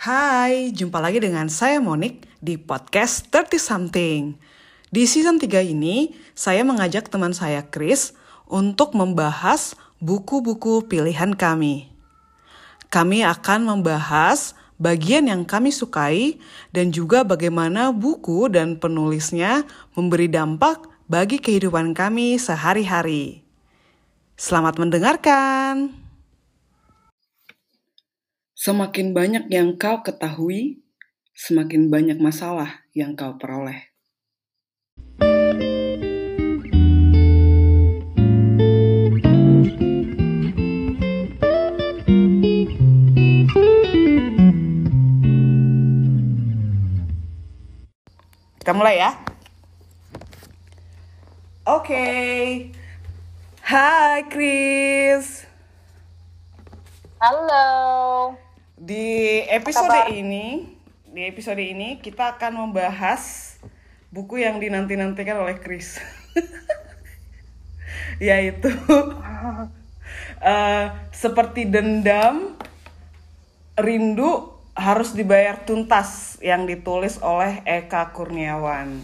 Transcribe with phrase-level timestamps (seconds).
[0.00, 4.32] Hai, jumpa lagi dengan saya Monik di podcast 30 Something.
[4.88, 8.16] Di season 3 ini, saya mengajak teman saya Chris
[8.48, 11.92] untuk membahas buku-buku pilihan kami.
[12.88, 16.40] Kami akan membahas bagian yang kami sukai
[16.72, 20.80] dan juga bagaimana buku dan penulisnya memberi dampak
[21.12, 23.44] bagi kehidupan kami sehari-hari.
[24.40, 25.99] Selamat mendengarkan.
[28.60, 30.84] Semakin banyak yang kau ketahui,
[31.32, 33.88] semakin banyak masalah yang kau peroleh.
[48.60, 49.16] Kita mulai ya.
[51.64, 52.04] Oke.
[53.64, 55.48] Hai Chris.
[57.24, 58.49] Halo.
[58.80, 60.64] Di episode ini,
[61.04, 63.52] di episode ini kita akan membahas
[64.08, 66.00] buku yang dinanti-nantikan oleh Chris.
[68.24, 68.72] Yaitu
[70.48, 72.56] eh, seperti dendam,
[73.76, 78.96] rindu harus dibayar tuntas yang ditulis oleh Eka Kurniawan.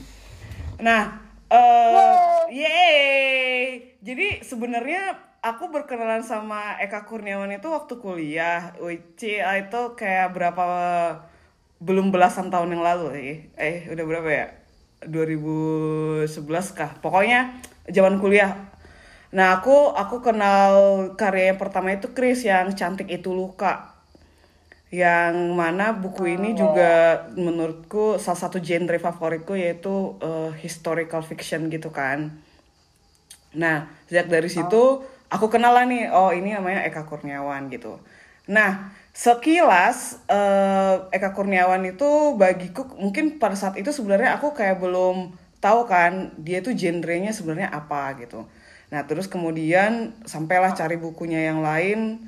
[0.80, 1.20] Nah,
[1.52, 3.92] eh yeay.
[4.00, 8.72] Jadi sebenarnya aku berkenalan sama Eka Kurniawan itu waktu kuliah.
[8.78, 10.66] Which itu kayak berapa
[11.80, 13.34] belum belasan tahun yang lalu sih.
[13.56, 14.46] Eh, udah berapa ya?
[15.04, 16.32] 2011
[16.72, 16.96] kah?
[17.00, 17.56] Pokoknya
[17.88, 18.56] zaman kuliah.
[19.34, 20.74] Nah, aku aku kenal
[21.18, 23.96] karya yang pertama itu Chris yang Cantik Itu Luka
[24.94, 31.90] yang mana buku ini juga menurutku salah satu genre favoritku yaitu uh, historical fiction gitu
[31.90, 32.38] kan.
[33.56, 37.98] Nah, sejak dari situ aku kenal lah nih, oh ini namanya Eka Kurniawan gitu.
[38.46, 45.34] Nah, sekilas uh, Eka Kurniawan itu bagiku mungkin pada saat itu sebenarnya aku kayak belum
[45.58, 48.46] tahu kan dia tuh genrenya sebenarnya apa gitu.
[48.86, 52.22] Nah, terus kemudian sampailah cari bukunya yang lain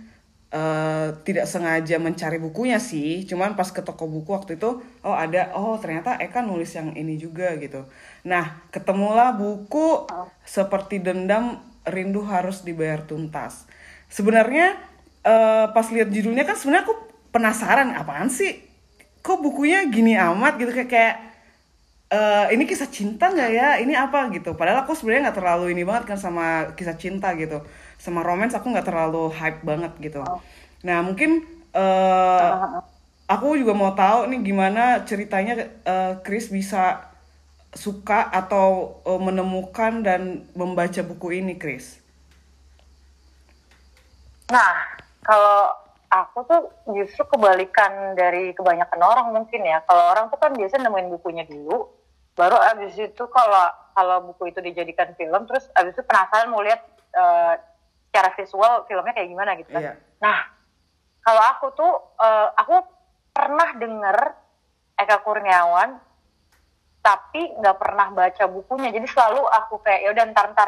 [0.50, 5.54] uh, tidak sengaja mencari bukunya sih, cuman pas ke toko buku waktu itu, oh ada,
[5.54, 7.86] oh ternyata Eka nulis yang ini juga gitu.
[8.26, 10.10] Nah, ketemulah buku
[10.42, 11.62] seperti dendam
[11.92, 13.68] rindu harus dibayar tuntas.
[14.08, 14.78] Sebenarnya
[15.24, 16.96] uh, pas lihat judulnya kan sebenarnya aku
[17.34, 18.64] penasaran apaan sih?
[19.20, 21.16] Kok bukunya gini amat gitu kayak kayak
[22.14, 23.68] uh, ini kisah cinta nggak ya?
[23.82, 24.56] Ini apa gitu?
[24.56, 27.60] Padahal aku sebenarnya nggak terlalu ini banget kan sama kisah cinta gitu
[27.98, 30.22] sama romance aku nggak terlalu hype banget gitu.
[30.22, 30.38] Oh.
[30.86, 31.42] Nah mungkin
[31.74, 32.80] uh,
[33.26, 37.07] aku juga mau tahu nih gimana ceritanya uh, Chris bisa
[37.76, 42.00] suka atau uh, menemukan dan membaca buku ini, Chris.
[44.48, 45.76] Nah kalau
[46.08, 46.60] aku tuh
[46.96, 49.84] justru kebalikan dari kebanyakan orang mungkin ya.
[49.84, 51.84] Kalau orang tuh kan biasa nemuin bukunya dulu,
[52.32, 56.80] baru abis itu kalau kalau buku itu dijadikan film, terus abis itu penasaran mau lihat
[57.12, 57.60] uh,
[58.08, 59.82] secara visual filmnya kayak gimana gitu kan.
[59.92, 59.96] Yeah.
[60.24, 60.48] Nah,
[61.20, 62.76] kalau aku tuh uh, aku
[63.36, 64.18] pernah denger
[64.96, 66.07] Eka Kurniawan
[67.02, 68.92] tapi nggak pernah baca bukunya.
[68.92, 70.24] Jadi selalu aku kayak ya udah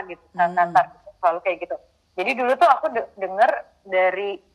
[0.08, 0.92] gitu, ntar-ntar hmm.
[0.96, 1.08] gitu.
[1.20, 1.76] Selalu kayak gitu.
[2.18, 3.50] Jadi dulu tuh aku de denger
[3.86, 4.50] dari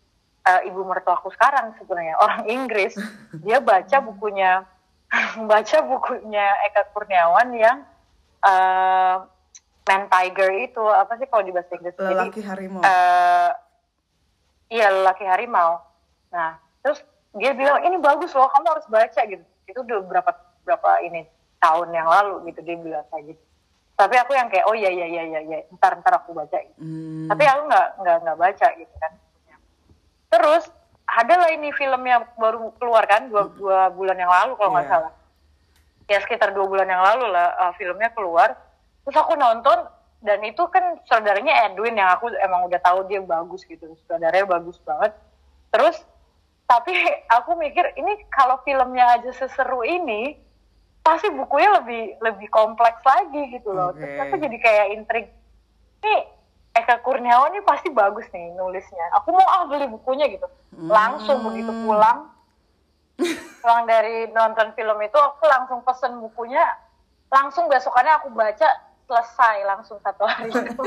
[0.45, 2.93] uh, ibu mertua aku sekarang sebenarnya orang Inggris
[3.41, 4.63] dia baca bukunya
[5.51, 7.77] baca bukunya Eka Kurniawan yang
[8.45, 9.25] uh,
[9.85, 13.51] man tiger itu apa sih kalau di bahasa Inggris lelaki Jadi, harimau uh,
[14.69, 15.81] iya lelaki harimau
[16.33, 17.01] nah terus
[17.35, 20.31] dia bilang ini bagus loh kamu harus baca gitu itu udah berapa
[20.65, 21.25] berapa ini
[21.65, 23.43] tahun yang lalu gitu dia bilang kayak gitu
[23.95, 25.59] tapi aku yang kayak oh iya iya iya iya ya.
[25.79, 26.77] ntar ntar aku baca gitu.
[26.77, 27.31] hmm.
[27.31, 29.11] tapi aku nggak nggak nggak baca gitu kan
[30.29, 30.63] terus
[31.05, 34.85] ada lah ini film yang baru keluar kan dua, dua bulan yang lalu kalau nggak
[34.85, 34.93] yeah.
[34.93, 35.11] salah
[36.05, 38.53] ya sekitar dua bulan yang lalu lah uh, filmnya keluar
[39.07, 39.89] terus aku nonton
[40.25, 44.77] dan itu kan saudaranya Edwin yang aku emang udah tahu dia bagus gitu saudaranya bagus
[44.83, 45.13] banget
[45.71, 46.03] terus
[46.67, 46.93] tapi
[47.37, 50.35] aku mikir ini kalau filmnya aja seseru ini
[51.05, 54.01] pasti bukunya lebih lebih kompleks lagi gitu loh okay.
[54.01, 55.25] terus aku jadi kayak intrik
[56.01, 56.21] nih
[56.75, 60.49] Eka Kurniawan ini pasti bagus nih nulisnya aku mau ah beli bukunya gitu
[60.89, 61.47] langsung hmm.
[61.53, 62.33] begitu pulang
[63.61, 66.65] pulang dari nonton film itu aku langsung pesen bukunya
[67.29, 68.69] langsung besokannya aku baca
[69.05, 70.83] selesai langsung satu hari itu.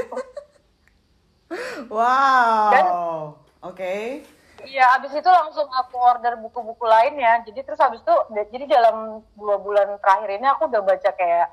[1.94, 2.70] wow.
[2.74, 3.42] Dan oke.
[3.74, 4.22] Okay.
[4.64, 7.42] Iya, abis itu langsung aku order buku-buku lainnya.
[7.46, 8.14] Jadi terus abis itu,
[8.50, 11.48] jadi dalam dua bulan terakhir ini aku udah baca kayak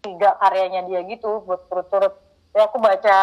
[0.00, 2.16] tiga karyanya dia gitu buat turut-turut.
[2.52, 3.18] Ya aku baca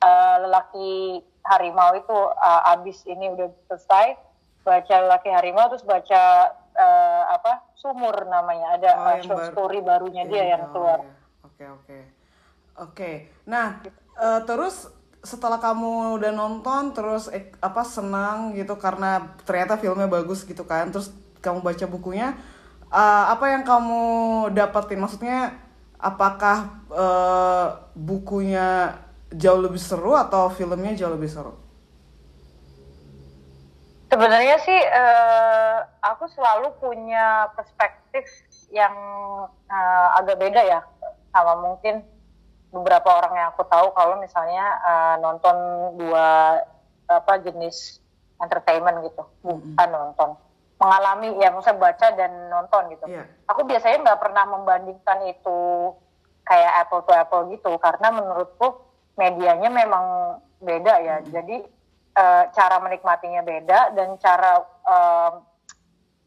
[0.00, 4.16] uh, lelaki harimau itu uh, abis ini udah selesai.
[4.60, 9.52] baca Laki Harimau terus baca uh, apa Sumur namanya ada Oh, uh, short baru.
[9.56, 11.12] story barunya dia Iya, yang keluar iya.
[11.48, 11.98] Oke oke
[12.76, 13.10] oke.
[13.48, 13.80] Nah
[14.20, 20.44] eh, terus setelah kamu udah nonton terus eh, apa senang gitu karena ternyata filmnya bagus
[20.48, 20.88] gitu kan.
[20.88, 21.12] Terus
[21.44, 22.36] kamu baca bukunya
[22.88, 24.02] eh, apa yang kamu
[24.56, 25.00] dapetin?
[25.00, 25.56] Maksudnya
[26.00, 28.96] apakah eh, bukunya
[29.30, 31.54] jauh lebih seru atau filmnya jauh lebih seru?
[34.10, 38.26] Sebenarnya sih eh, aku selalu punya perspektif
[38.72, 38.94] yang
[39.68, 40.80] eh, agak beda ya
[41.30, 42.02] sama mungkin
[42.70, 45.56] beberapa orang yang aku tahu kalau misalnya eh, nonton
[45.98, 46.58] dua
[47.10, 47.98] apa jenis
[48.38, 50.38] entertainment gitu bukan nonton
[50.80, 53.04] mengalami ya maksudnya baca dan nonton gitu.
[53.04, 53.28] Iya.
[53.52, 55.92] Aku biasanya nggak pernah membandingkan itu
[56.48, 58.80] kayak apple to apple gitu karena menurutku
[59.20, 61.16] medianya memang beda ya.
[61.20, 61.60] Jadi
[62.16, 65.32] eh, cara menikmatinya beda dan cara em,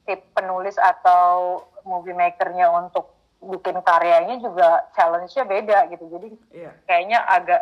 [0.05, 3.09] si penulis atau movie makernya untuk
[3.49, 6.05] bikin karyanya juga challenge-nya beda gitu.
[6.07, 6.71] Jadi Iya.
[6.87, 7.61] kayaknya agak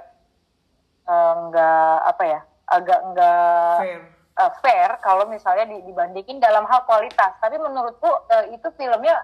[1.05, 2.39] eh, nggak apa ya,
[2.69, 4.01] agak nggak Fair.
[4.37, 7.35] uh, fair kalau misalnya di- dibandingin dalam hal kualitas.
[7.41, 9.19] Tapi menurutku uh, itu filmnya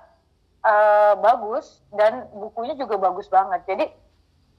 [0.65, 3.63] uh, bagus dan bukunya juga bagus banget.
[3.69, 3.85] Jadi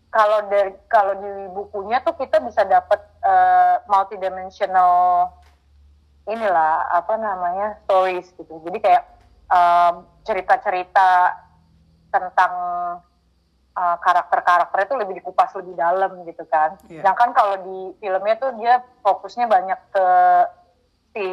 [0.09, 5.29] kalau dari kalau di bukunya tuh kita bisa dapat uh, multidimensional
[6.25, 8.57] inilah apa namanya stories gitu.
[8.65, 9.05] Jadi kayak
[9.53, 11.37] um, cerita-cerita
[12.09, 12.53] tentang
[13.79, 16.75] uh, karakter-karakter itu lebih dikupas lebih dalam gitu kan.
[16.89, 17.03] Iya.
[17.05, 20.09] Sedangkan kalau di filmnya tuh dia fokusnya banyak ke
[21.15, 21.27] si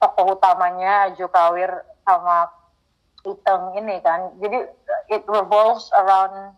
[0.00, 1.70] tokoh utamanya Jo Kawir
[2.04, 2.50] sama
[3.24, 4.32] Iteng ini kan.
[4.40, 6.56] Jadi uh, it revolves around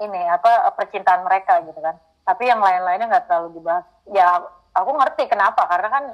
[0.00, 1.96] ini apa percintaan mereka gitu kan.
[2.24, 3.84] Tapi yang lain-lainnya nggak terlalu dibahas.
[4.08, 4.40] Ya
[4.72, 6.04] aku ngerti kenapa karena kan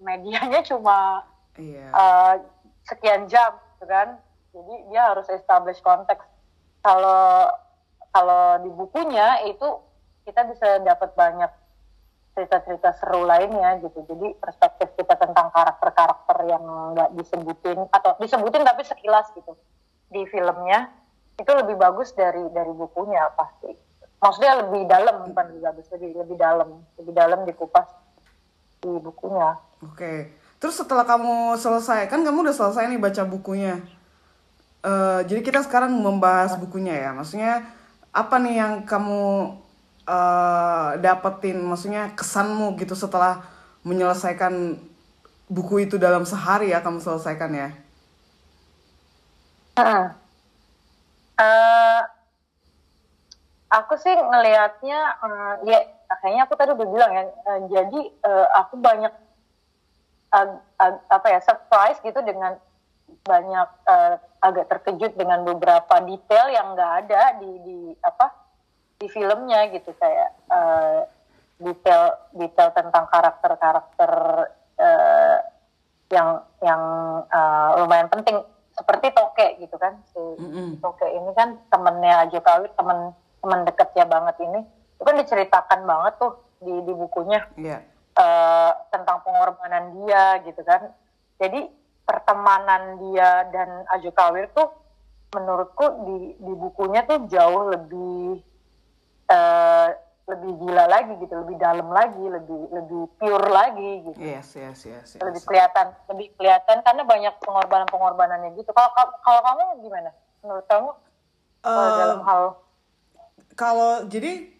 [0.00, 1.24] medianya cuma
[1.54, 1.86] Iya.
[1.94, 2.34] uh,
[2.82, 4.18] sekian jam gitu kan
[4.54, 6.22] jadi dia harus establish konteks.
[6.78, 7.50] Kalau
[8.14, 9.66] kalau di bukunya itu
[10.22, 11.50] kita bisa dapat banyak
[12.38, 14.06] cerita-cerita seru lainnya gitu.
[14.06, 16.62] Jadi perspektif kita tentang karakter-karakter yang
[16.94, 19.58] nggak disebutin atau disebutin tapi sekilas gitu
[20.14, 20.86] di filmnya
[21.34, 23.74] itu lebih bagus dari dari bukunya pasti.
[24.22, 26.68] Maksudnya lebih dalam bukan lebih bagus lebih lebih dalam.
[26.94, 27.90] Lebih dalam dikupas
[28.78, 29.58] di bukunya.
[29.82, 30.30] Oke.
[30.62, 33.84] Terus setelah kamu selesai, kan kamu udah selesai nih baca bukunya.
[34.84, 37.10] Eh, jadi kita sekarang membahas bukunya ya.
[37.16, 37.64] Maksudnya
[38.12, 39.56] apa nih yang kamu
[40.04, 41.56] eh, dapetin?
[41.64, 43.40] Maksudnya kesanmu gitu setelah
[43.80, 44.76] menyelesaikan
[45.48, 47.68] buku itu dalam sehari ya kamu selesaikan ya?
[49.80, 50.06] Heeh.
[51.34, 52.00] Eh,
[53.72, 55.78] aku sih ngelihatnya eh, ya
[56.20, 59.10] kayaknya aku tadi udah bilang ya eh, jadi eh, aku banyak
[60.28, 62.60] ag- ag- apa ya surprise gitu dengan
[63.24, 68.28] banyak eh, agak terkejut dengan beberapa detail yang nggak ada di di apa
[69.00, 71.00] di filmnya gitu kayak eh,
[71.56, 74.12] detail detail tentang karakter karakter
[74.76, 75.38] eh,
[76.12, 76.82] yang yang
[77.26, 78.44] eh, lumayan penting
[78.76, 80.84] seperti Toke gitu kan si Mm-mm.
[80.84, 84.60] Toke ini kan temennya Ajo Kawit temen temen deketnya banget ini
[84.94, 87.80] itu kan diceritakan banget tuh di di bukunya Iya.
[88.14, 90.92] eh, tentang pengorbanan dia gitu kan.
[91.40, 91.66] Jadi
[92.04, 94.68] pertemanan dia dan Ajo Kawir tuh
[95.34, 98.44] menurutku di di bukunya tuh jauh lebih
[99.28, 99.88] eh,
[100.24, 104.16] lebih gila lagi gitu, lebih dalam lagi, lebih lebih pure lagi gitu.
[104.16, 105.20] Yes, yes, yes, yes.
[105.20, 108.72] Lebih kelihatan, lebih kelihatan karena banyak pengorbanan-pengorbanannya gitu.
[108.72, 108.88] Kalau
[109.20, 110.10] kalau- kamu gimana?
[110.40, 110.90] Menurut kamu
[111.64, 112.60] Eh, dalam hal
[113.56, 114.52] kalau jadi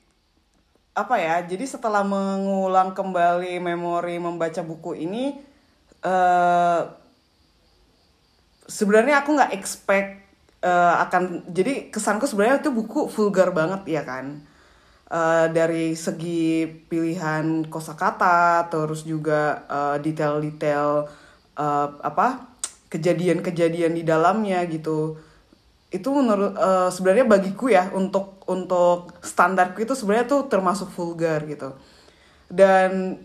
[0.97, 5.37] apa ya jadi setelah mengulang kembali memori membaca buku ini
[6.01, 6.81] eh
[8.67, 10.09] sebenarnya aku nggak expect
[10.65, 14.41] eh, akan jadi kesanku sebenarnya itu buku vulgar banget ya kan?
[15.13, 20.91] Eh, dari segi pilihan kosakata terus juga eh, detail-detail
[21.61, 22.57] eh, apa
[22.89, 25.19] kejadian-kejadian di dalamnya gitu.
[25.93, 31.77] Itu menurut eh, sebenarnya bagiku ya untuk untuk standarku itu sebenarnya tuh termasuk vulgar gitu.
[32.49, 33.21] Dan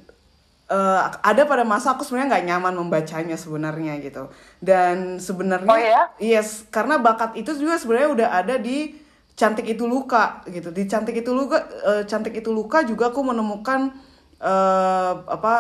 [0.70, 4.30] eh, ada pada masa aku sebenarnya nggak nyaman membacanya sebenarnya gitu.
[4.62, 6.02] Dan sebenarnya Oh ya?
[6.22, 8.94] yes karena bakat itu juga sebenarnya udah ada di
[9.36, 10.70] cantik itu luka gitu.
[10.70, 13.92] Di cantik itu luka eh, cantik itu luka juga aku menemukan
[14.40, 15.54] eh, apa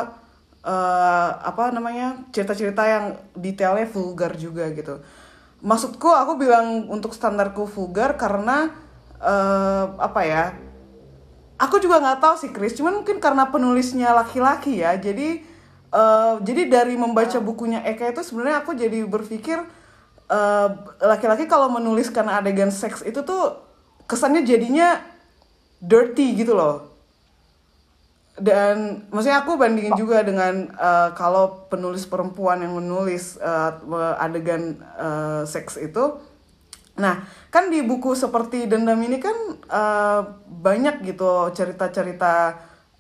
[0.63, 4.99] eh, apa namanya cerita-cerita yang detailnya vulgar juga gitu.
[5.59, 8.71] Maksudku aku bilang untuk standarku vulgar karena
[9.19, 10.43] eh, apa ya
[11.59, 12.73] aku juga nggak tahu sih Chris.
[12.79, 15.43] Cuman mungkin karena penulisnya laki-laki ya jadi
[15.91, 19.59] eh, jadi dari membaca bukunya Eka itu sebenarnya aku jadi berpikir
[20.31, 20.69] eh,
[21.03, 23.59] laki-laki kalau menuliskan adegan seks itu tuh
[24.07, 25.03] kesannya jadinya
[25.83, 26.87] dirty gitu loh.
[28.39, 33.71] Dan maksudnya aku bandingin juga dengan eh, kalau penulis perempuan yang menulis eh,
[34.15, 36.23] adegan eh, seks itu
[36.99, 39.37] nah kan di buku seperti dendam ini kan
[39.71, 42.33] eh, banyak gitu cerita-cerita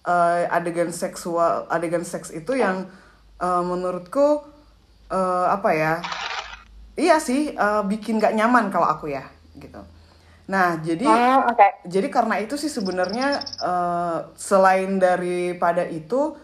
[0.07, 2.87] eh, adegan seksual adegan seks itu yang
[3.43, 4.27] eh, menurutku
[5.11, 5.93] eh, apa ya
[6.99, 9.23] iya sih eh, bikin gak nyaman kalau aku ya
[9.57, 9.81] gitu
[10.49, 11.67] nah jadi Hmm, oke.
[11.87, 13.27] jadi karena itu sih sebenarnya
[13.61, 16.35] eh, selain daripada itu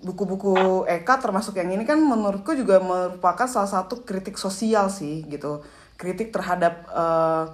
[0.00, 5.60] buku-buku Eka termasuk yang ini kan menurutku juga merupakan salah satu kritik sosial sih gitu
[6.00, 7.44] kritik terhadap eh,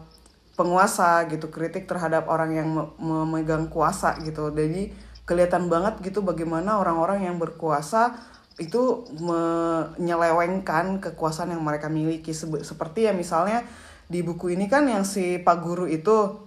[0.54, 4.94] penguasa gitu kritik terhadap orang yang me- memegang kuasa gitu jadi
[5.26, 8.14] kelihatan banget gitu bagaimana orang-orang yang berkuasa
[8.56, 13.66] itu menyelewengkan kekuasaan yang mereka miliki seperti ya misalnya
[14.06, 16.46] di buku ini kan yang si Pak Guru itu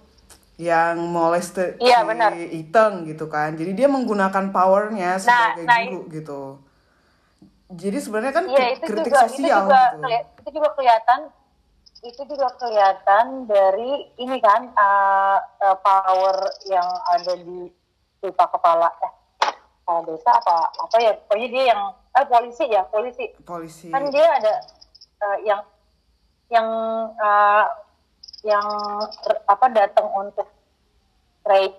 [0.59, 2.35] yang moleste Iya, si.
[2.51, 3.55] Iteng gitu kan.
[3.55, 6.41] Jadi dia menggunakan powernya sebagai nah, guru gitu.
[7.71, 10.07] Jadi sebenarnya kan Iya itu kritik juga sosial itu juga gitu.
[10.43, 11.19] itu juga kelihatan
[11.99, 17.67] itu juga kelihatan dari ini kan uh, uh, power yang ada di
[18.19, 19.13] pipa kepala eh
[19.83, 23.91] kepala desa apa apa ya pokoknya dia yang eh polisi ya polisi Polisi.
[23.91, 24.53] kan dia ada
[25.23, 25.61] uh, yang
[26.47, 26.67] yang
[27.19, 27.65] uh,
[28.47, 28.65] yang
[29.43, 30.47] apa datang untuk
[31.43, 31.75] raid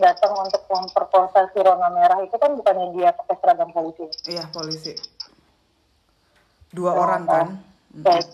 [0.00, 4.94] datang untuk memperkosa si Rona Merah itu kan bukannya dia pakai seragam polisi Iya, polisi.
[6.70, 7.46] Dua Ya, orang kan.
[7.98, 8.26] kayak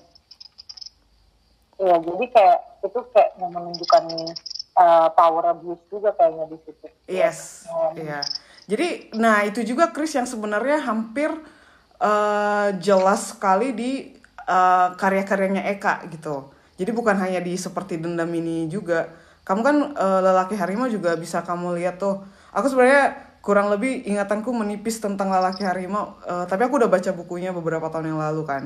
[1.81, 4.05] iya jadi kayak itu kayak mau menunjukkan
[4.77, 7.67] uh, power abuse juga kayaknya di situ Yes,
[7.99, 8.23] iya.
[8.71, 11.29] Jadi, nah itu juga Chris yang sebenarnya hampir
[11.99, 14.15] eh, jelas sekali di
[14.47, 16.55] eh, karya-karyanya Eka gitu.
[16.79, 19.11] Jadi bukan hanya di seperti dendam ini juga.
[19.43, 22.23] Kamu kan eh, lelaki harimau juga bisa kamu lihat tuh.
[22.55, 26.17] Aku sebenarnya kurang lebih ingatanku menipis tentang lelaki harimau.
[26.25, 28.63] eh, tapi aku udah baca bukunya beberapa tahun yang lalu kan.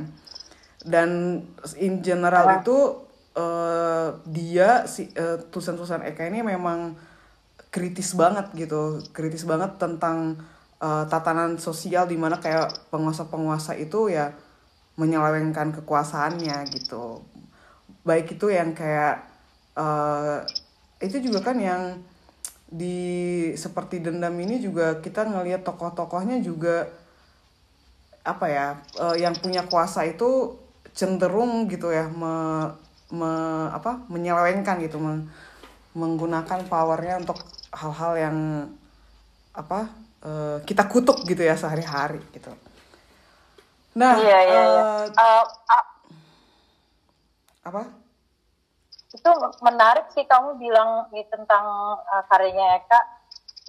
[0.87, 1.43] Dan
[1.83, 3.03] in general itu
[3.35, 6.95] eh, dia si eh, tulisan-tulisan Eka ini memang
[7.75, 9.03] kritis banget gitu.
[9.11, 10.39] Kritis banget tentang
[10.81, 14.33] uh, tatanan sosial di mana kayak penguasa-penguasa itu ya
[14.97, 17.21] menyelewengkan kekuasaannya gitu.
[18.07, 19.29] Baik itu yang kayak
[19.77, 20.41] uh,
[21.05, 22.01] itu juga kan yang
[22.67, 26.91] di seperti dendam ini juga kita ngelihat tokoh-tokohnya juga
[28.27, 28.67] apa ya
[28.99, 30.59] uh, yang punya kuasa itu
[30.97, 32.33] cenderung gitu ya me,
[33.13, 35.29] me- apa menyelewengkan gitu men-
[35.93, 37.37] menggunakan powernya untuk
[37.77, 38.37] hal-hal yang
[39.53, 39.93] apa
[40.25, 42.53] eh, kita kutuk gitu ya sehari-hari gitu.
[43.97, 44.85] Nah, iya iya iya
[45.17, 45.45] Uh,
[47.65, 47.83] apa?
[49.17, 49.31] itu
[49.65, 51.65] menarik sih kamu bilang nih tentang
[51.97, 53.01] uh, karyanya Eka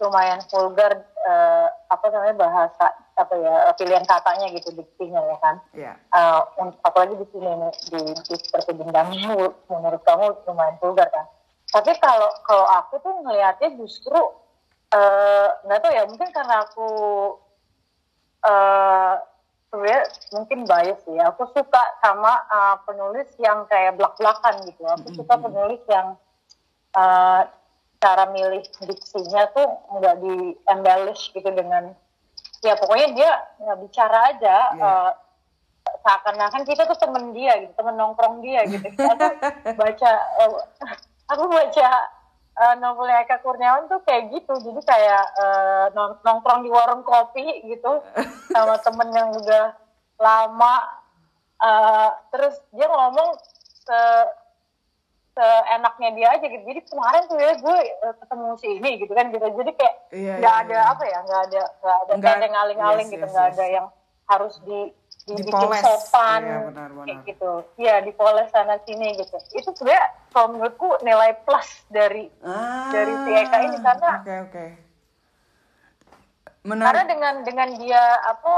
[0.04, 5.56] lumayan vulgar uh, apa namanya bahasa apa ya pilihan katanya gitu diktinya ya kan.
[5.74, 9.34] Ya, uh, untuk apalagi di sini nih, di, di seperti ini
[9.68, 11.26] menurut kamu lumayan vulgar kan?
[11.74, 14.16] Tapi kalau kalau aku tuh ngelihatnya justru
[14.96, 16.90] eh, nggak tahu ya mungkin karena aku
[18.48, 19.16] eh
[19.68, 21.24] sebenarnya mungkin bias ya.
[21.36, 24.84] Aku suka sama uh, penulis yang kayak belak-belakan gitu.
[24.88, 26.16] Aku suka penulis yang
[26.96, 27.42] uh,
[28.00, 31.92] cara milih diksinya tuh nggak di embellish gitu dengan
[32.60, 34.82] ya pokoknya dia nggak bicara aja Iya.
[34.84, 35.12] uh,
[35.98, 40.12] seakan-akan kita tuh temen dia gitu temen nongkrong dia gitu aku baca
[40.42, 40.52] uh,
[41.28, 41.90] aku baca
[42.58, 47.46] uh, novelnya Eka Kurniawan tuh kayak gitu jadi kayak uh, nong- nongkrong di warung kopi
[47.66, 48.04] gitu
[48.54, 49.76] sama temen yang udah
[50.18, 50.76] lama
[51.62, 53.38] uh, terus dia ngomong
[53.88, 54.00] se
[55.38, 59.26] seenaknya dia aja gitu jadi kemarin tuh ya gue uh, ketemu si ini gitu kan
[59.30, 60.92] gitu jadi kayak Iya, nggak iya, ada iya.
[60.92, 63.54] apa ya nggak ada nggak ada Nggak- tendeng aling-aling yes, gitu yes, nggak yes.
[63.54, 63.88] ada yang
[64.26, 64.80] harus di
[65.28, 65.84] dibikin Dipoles.
[65.84, 67.06] sopan Iya, benar, benar.
[67.06, 72.90] kayak gitu iya dipoles sana sini gitu itu sebenarnya kalau menurutku nilai plus dari Ah,
[72.90, 74.66] dari si Eka ini karena Oke, oke.
[76.64, 77.06] karena Menarik.
[77.06, 78.56] dengan dengan dia apa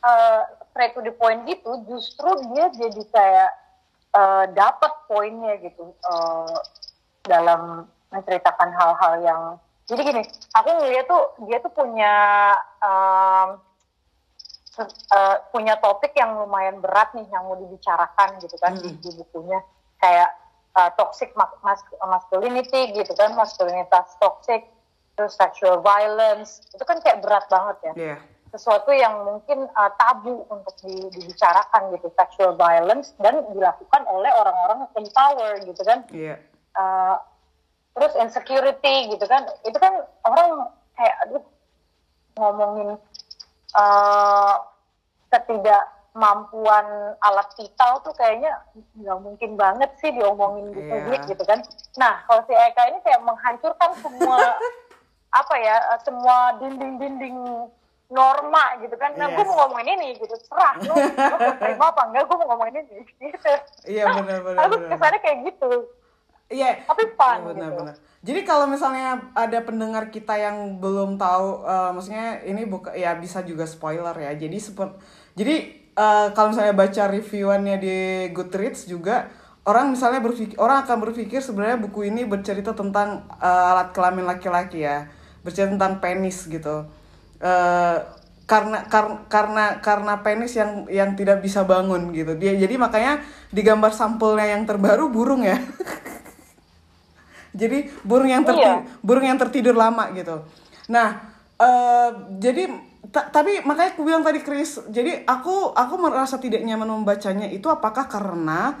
[0.00, 3.50] uh, straight to the point gitu justru dia jadi kayak
[4.14, 6.58] uh, dapat poinnya gitu uh,
[7.26, 9.42] dalam menceritakan hal-hal yang
[9.84, 10.22] jadi gini
[10.56, 12.14] aku ngeliat tuh dia tuh punya
[12.80, 13.60] um,
[14.80, 19.62] uh, punya topik yang lumayan berat nih yang mau dibicarakan gitu kan di, di bukunya.
[20.02, 20.30] Kayak
[20.74, 24.66] uh, toxic ma- mas- masculinity gitu kan maskulinitas toxic
[25.14, 27.92] terus sexual violence itu kan kayak berat banget ya.
[27.94, 28.16] Iya.
[28.54, 34.86] Sesuatu yang mungkin uh, tabu untuk di, dibicarakan gitu sexual violence dan dilakukan oleh orang-orang
[34.94, 36.06] in power gitu kan.
[36.14, 36.38] Iya.
[36.78, 37.18] Uh,
[37.98, 39.42] terus insecurity gitu kan.
[39.66, 41.42] Itu kan orang kayak aduh
[42.38, 42.94] ngomongin
[43.74, 44.54] uh,
[45.34, 48.54] ketidakmampuan alat vital tuh kayaknya
[48.94, 51.58] nggak mungkin banget sih diomongin di publik gitu kan.
[51.98, 54.38] Nah kalau si Eka ini kayak menghancurkan semua
[55.42, 57.34] apa ya uh, semua dinding-dinding
[58.14, 59.48] norma gitu kan nah gue Yes.
[59.50, 63.02] mau ngomongin ini gitu serah lu lu mau terima apa enggak gue mau ngomongin ini
[63.26, 63.52] gitu
[63.84, 64.58] Iya benar benar.
[64.64, 65.70] aku kesannya kayak gitu
[66.46, 66.70] Iya.
[66.86, 67.96] tapi fun Iya, benar, gitu benar.
[68.24, 73.40] Jadi kalau misalnya ada pendengar kita yang belum tahu, eh, maksudnya ini buka ya bisa
[73.40, 74.32] juga spoiler ya.
[74.32, 74.96] Jadi seperti
[75.34, 75.54] jadi
[75.92, 77.96] eh, kalau misalnya baca reviewannya di
[78.30, 79.28] Goodreads juga
[79.64, 84.80] orang misalnya berpikir orang akan berpikir sebenarnya buku ini bercerita tentang eh, alat kelamin laki-laki
[84.80, 85.04] ya,
[85.40, 86.88] bercerita tentang penis gitu.
[87.44, 87.96] Eh,
[88.44, 92.32] karena karena karena karena penis yang yang tidak bisa bangun gitu.
[92.36, 95.56] Dia jadi makanya di gambar sampulnya yang terbaru burung ya.
[97.54, 98.98] Jadi burung yang tertidur Iya.
[98.98, 100.42] burung yang tertidur lama gitu.
[100.90, 101.22] Nah
[101.54, 102.10] eh,
[102.42, 102.66] jadi
[103.14, 107.70] ta- tapi makanya aku bilang tadi Chris jadi aku aku merasa tidak nyaman membacanya itu
[107.70, 108.74] apakah karena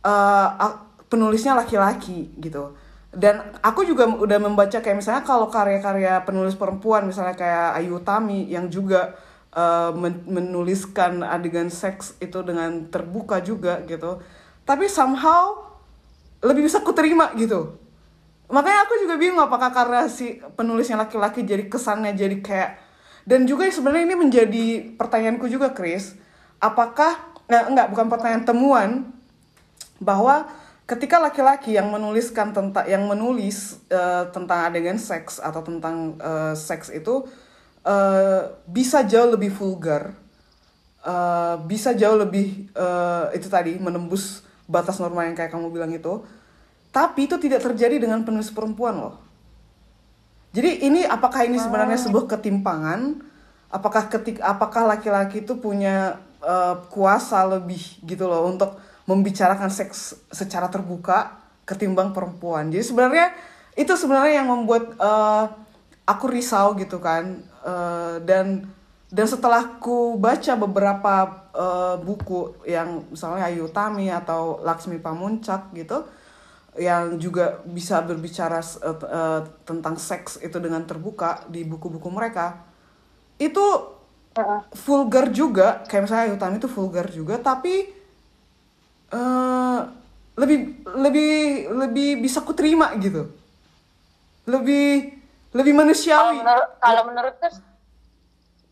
[0.00, 2.72] a- penulisnya laki-laki gitu
[3.14, 8.46] dan aku juga udah membaca kayak misalnya kalau karya-karya penulis perempuan misalnya kayak Ayu Utami
[8.50, 9.14] yang juga
[9.94, 14.18] men- menuliskan adegan seks itu dengan terbuka juga gitu.
[14.66, 15.62] Tapi somehow
[16.42, 17.78] lebih bisa kuterima gitu.
[18.50, 22.70] Makanya aku juga bingung apakah karena si penulisnya laki-laki jadi kesannya jadi kayak
[23.24, 24.64] dan juga sebenarnya ini menjadi
[25.00, 26.12] pertanyaanku juga Chris.
[26.60, 27.16] Apakah
[27.48, 28.90] nah, enggak bukan pertanyaan temuan
[30.02, 30.44] bahwa
[30.84, 36.92] ketika laki-laki yang menuliskan tentang yang menulis eh, tentang adegan seks atau tentang eh, seks
[36.92, 37.24] itu
[37.84, 40.12] eh, bisa jauh lebih vulgar
[41.04, 46.24] eh, bisa jauh lebih eh, itu tadi menembus batas norma yang kayak kamu bilang itu.
[46.94, 49.14] Tapi itu tidak terjadi dengan penulis perempuan loh.
[50.54, 53.18] Jadi ini apakah ini sebenarnya sebuah ketimpangan?
[53.74, 60.68] Apakah ketik apakah laki-laki itu punya eh, kuasa lebih gitu loh untuk membicarakan seks secara
[60.72, 62.68] terbuka ketimbang perempuan.
[62.72, 63.26] Jadi sebenarnya
[63.76, 65.44] itu sebenarnya yang membuat eh,
[66.08, 67.40] aku risau gitu kan.
[67.64, 68.68] Eh, dan
[69.14, 71.14] dan setelah ku baca beberapa
[71.54, 76.04] eh, buku yang misalnya Ayu Tami atau Laksmi Pamuncak gitu
[76.74, 82.66] yang juga bisa berbicara t- eh, tentang seks itu dengan terbuka di buku-buku mereka
[83.38, 83.62] itu
[84.82, 85.86] vulgar juga.
[85.86, 88.03] Kayak misalnya Ayu Tami itu vulgar juga tapi
[89.14, 89.80] eh
[90.34, 91.32] lebih lebih
[91.70, 93.30] lebih bisa ku terima gitu.
[94.50, 95.14] Lebih
[95.54, 96.42] lebih kalau manusiawi.
[96.42, 97.46] menurut kalau menurutku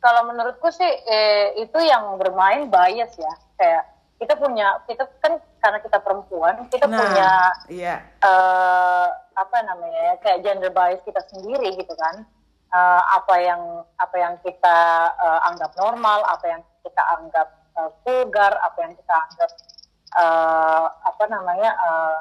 [0.02, 3.34] kalau menurutku sih eh, itu yang bermain bias ya.
[3.54, 3.84] Kayak
[4.18, 7.30] kita punya kita kan karena kita perempuan kita nah punya
[7.70, 7.94] iya.
[8.18, 12.26] eh, apa namanya ya kayak gender bias kita sendiri gitu kan.
[12.72, 14.78] Eh, apa yang apa yang kita
[15.14, 19.50] eh, anggap normal apa yang kita anggap eh, vulgar apa yang kita anggap
[20.14, 22.18] eh, apa namanya eh,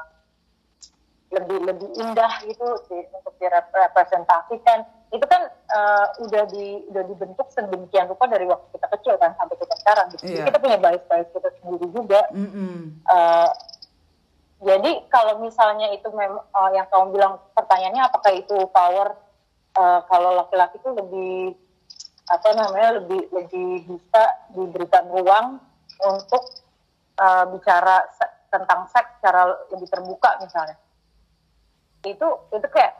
[1.32, 8.04] lebih lebih indah gitu di- untuk direpresentasikan itu kan eh, udah di udah dibentuk sedemikian
[8.06, 10.22] rupa dari waktu kita kecil kan sampai kita sekarang gitu.
[10.22, 10.46] Jadi Iya.
[10.48, 13.00] kita punya bias-bias kita sendiri juga Mm-mm.
[13.02, 13.50] Eh,
[14.62, 19.16] jadi kalau misalnya itu memang eh, yang kamu bilang pertanyaannya apakah itu power
[19.74, 21.56] eh, kalau laki-laki itu lebih
[22.28, 25.58] apa namanya lebih lebih bisa diberikan ruang
[25.98, 26.44] untuk
[27.18, 30.76] eh, bicara se- tentang seks secara lebih terbuka misalnya.
[32.04, 32.92] Itu itu kayak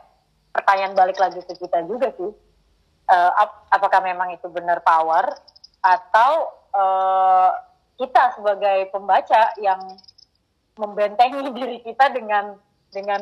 [0.53, 2.31] pertanyaan balik lagi ke kita juga sih.
[3.03, 5.27] Eh, ap- apakah memang itu benar power
[5.83, 6.31] atau
[6.73, 7.49] eh,
[7.99, 9.79] kita sebagai pembaca yang
[10.79, 12.57] membentengi diri kita dengan
[12.93, 13.21] dengan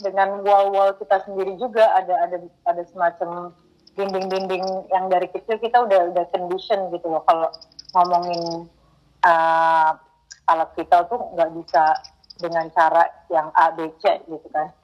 [0.00, 1.94] dengan wall-wall kita sendiri juga.
[2.00, 3.54] Ada ada ada semacam
[3.98, 7.50] dinding-dinding yang dari kecil kita udah udah condition gitu loh kalau
[7.92, 8.70] ngomongin
[9.26, 9.92] uh,
[10.50, 11.94] alat vital tuh nggak bisa
[12.42, 14.74] dengan cara yang A B C gitu kan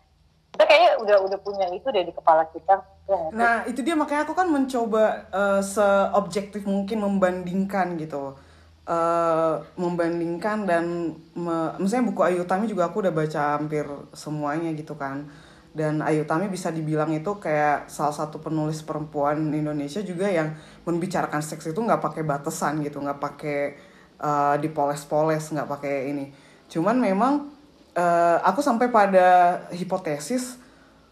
[0.54, 3.28] kita kayaknya udah udah punya itu deh di kepala kita ya?
[3.28, 8.38] Nah, itu dia makanya aku kan mencoba eh, seobjektif mungkin membandingkan gitu.
[8.86, 13.82] eh membandingkan dan me- misalnya buku Ayu Tami juga aku udah baca hampir
[14.14, 15.26] semuanya gitu kan.
[15.74, 20.54] Dan Ayu Tami bisa dibilang itu kayak salah satu penulis perempuan Indonesia juga yang
[20.86, 23.74] membicarakan seks itu nggak pakai batasan gitu, nggak pakai
[24.20, 26.30] eh, dipoles-poles, nggak pakai ini.
[26.68, 27.48] Cuman memang
[27.96, 30.66] eh, aku sampai pada hipotesis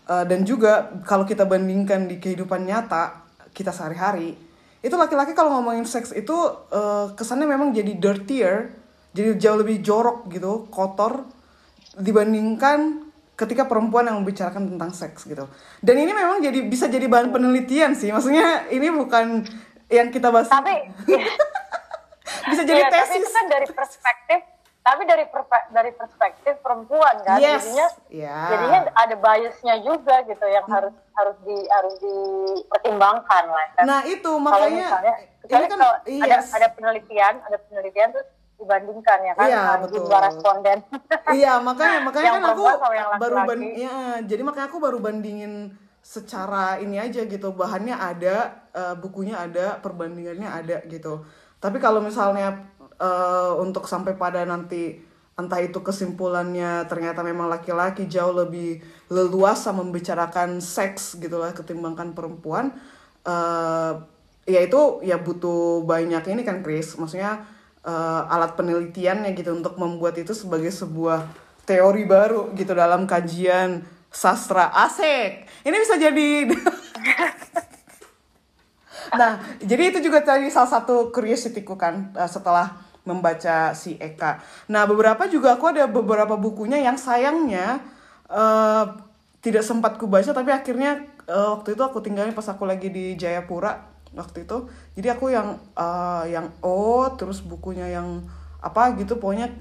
[0.04, 3.24] Uh, dan juga kalau kita bandingkan di kehidupan nyata
[3.56, 4.36] kita sehari-hari
[4.84, 6.36] itu laki-laki kalau ngomongin seks itu
[6.68, 8.68] eh, kesannya memang jadi dirtier
[9.16, 11.24] jadi jauh lebih jorok gitu kotor
[11.96, 15.48] dibandingkan ketika perempuan yang membicarakan tentang seks gitu.
[15.80, 18.12] Dan ini memang jadi bisa jadi bahan penelitian sih.
[18.12, 19.46] Maksudnya ini bukan
[19.88, 20.52] yang kita bahas.
[20.52, 20.90] Tapi
[22.46, 24.40] bisa jadi tapi tesis itu kan dari perspektif
[24.80, 25.24] tapi dari
[25.72, 27.64] dari perspektif perempuan kan Yes.
[27.64, 28.40] jadinya Ya.
[28.52, 34.28] jadinya ada biasnya juga gitu yang harus harus di harus dipertimbangkan lah kan nah itu
[34.28, 36.46] kalau makanya misalnya ini kan kalau ada yes.
[36.52, 39.96] ada penelitian ada penelitian terus dibandingkan ya kan Iya, uh, betul.
[39.98, 40.78] jumlah responden
[41.40, 43.48] iya makanya makanya Yang kan aku yang baru laki-laki.
[43.50, 45.54] ban ya, jadi makanya aku baru bandingin
[46.04, 48.36] secara ini aja gitu bahannya ada
[48.76, 51.24] eh, bukunya ada perbandingannya ada gitu
[51.64, 52.60] tapi kalau misalnya
[53.00, 55.00] eh, untuk sampai pada nanti
[55.34, 62.76] entah itu kesimpulannya ternyata memang laki-laki jauh lebih leluasa membicarakan seks gitu lah ketimbangkan perempuan
[63.24, 63.92] eh
[64.44, 66.94] ya itu ya butuh banyak ini kan Chris?
[67.00, 67.48] Maksudnya
[67.84, 71.24] eh, alat penelitiannya gitu untuk membuat itu sebagai sebuah
[71.64, 75.48] teori baru gitu dalam kajian sastra asik.
[75.64, 76.28] Ini bisa jadi
[79.16, 84.40] nah jadi itu juga tadi salah satu curiosity-ku kan eh, setelah membaca si Eka.
[84.72, 87.80] Nah beberapa juga aku ada beberapa bukunya yang sayangnya
[88.28, 88.84] eh,
[89.44, 93.14] tidak sempat ku baca tapi akhirnya eh, waktu itu aku tinggalin pas aku lagi di
[93.20, 93.76] Jayapura
[94.16, 94.68] waktu itu.
[94.96, 98.24] Jadi aku yang eh, yang oh terus bukunya yang
[98.64, 99.52] apa gitu pokoknya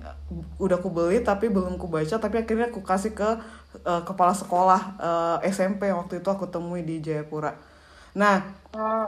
[0.63, 3.29] udah ku beli tapi belum ku baca tapi akhirnya aku kasih ke
[3.83, 4.81] eh, kepala sekolah
[5.43, 7.51] eh, SMP waktu itu aku temui di Jayapura.
[8.15, 9.05] Nah Hmm,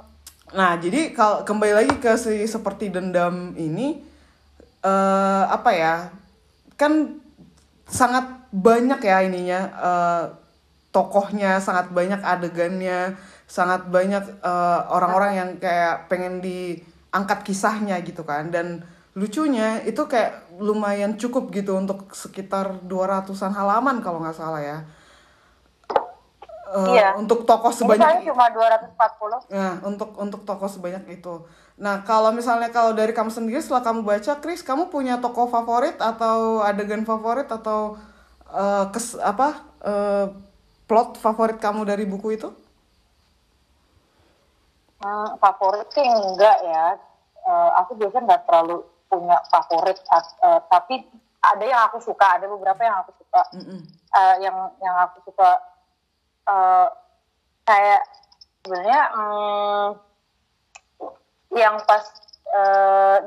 [0.54, 3.98] Nah, jadi kalau kembali lagi ke si seperti dendam ini
[4.86, 5.96] eh apa ya?
[6.78, 7.18] Kan
[7.90, 10.24] sangat banyak ya ininya eh
[10.94, 13.18] tokohnya, sangat banyak adegannya,
[13.50, 18.54] sangat banyak eh, orang-orang yang kayak pengen diangkat kisahnya gitu kan.
[18.54, 18.86] Dan
[19.18, 24.80] lucunya itu kayak lumayan cukup gitu untuk sekitar 200-an halaman kalau nggak salah ya.
[26.66, 27.14] Eh, Iya.
[27.14, 31.46] Untuk tokoh ini sebanyak saya cuma 240 Nah, untuk untuk tokoh sebanyak itu.
[31.78, 36.00] Nah, kalau misalnya kalau dari kamu sendiri setelah kamu baca, Chris, kamu punya tokoh favorit
[36.02, 38.02] atau adegan favorit atau
[38.50, 40.26] eh, kes apa eh,
[40.90, 42.50] plot favorit kamu dari buku itu?
[45.06, 46.98] Hmm, favorit sih enggak ya.
[47.46, 51.06] Eh, aku biasanya nggak terlalu punya favorit, eh, tapi
[51.46, 53.42] ada yang aku suka, ada beberapa yang aku suka.
[53.54, 53.80] Mm-mm.
[54.18, 55.62] Eh, yang yang aku suka
[56.46, 56.88] eh,
[57.66, 58.02] kayak
[58.62, 59.90] sebenarnya hmm,
[61.56, 62.04] yang pas
[62.54, 63.20] eh,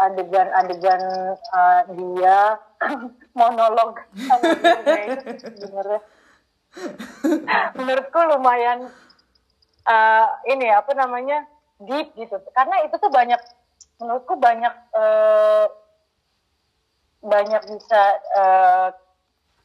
[0.00, 1.02] adegan-adegan
[1.36, 2.38] eh, dia
[3.38, 4.00] monolog
[7.76, 8.88] menurutku lumayan
[9.86, 11.46] eh, ini apa namanya
[11.80, 12.36] deep gitu.
[12.52, 13.40] Karena itu tuh banyak
[14.00, 15.66] menurutku banyak eh,
[17.20, 18.02] banyak bisa
[18.38, 18.88] eh,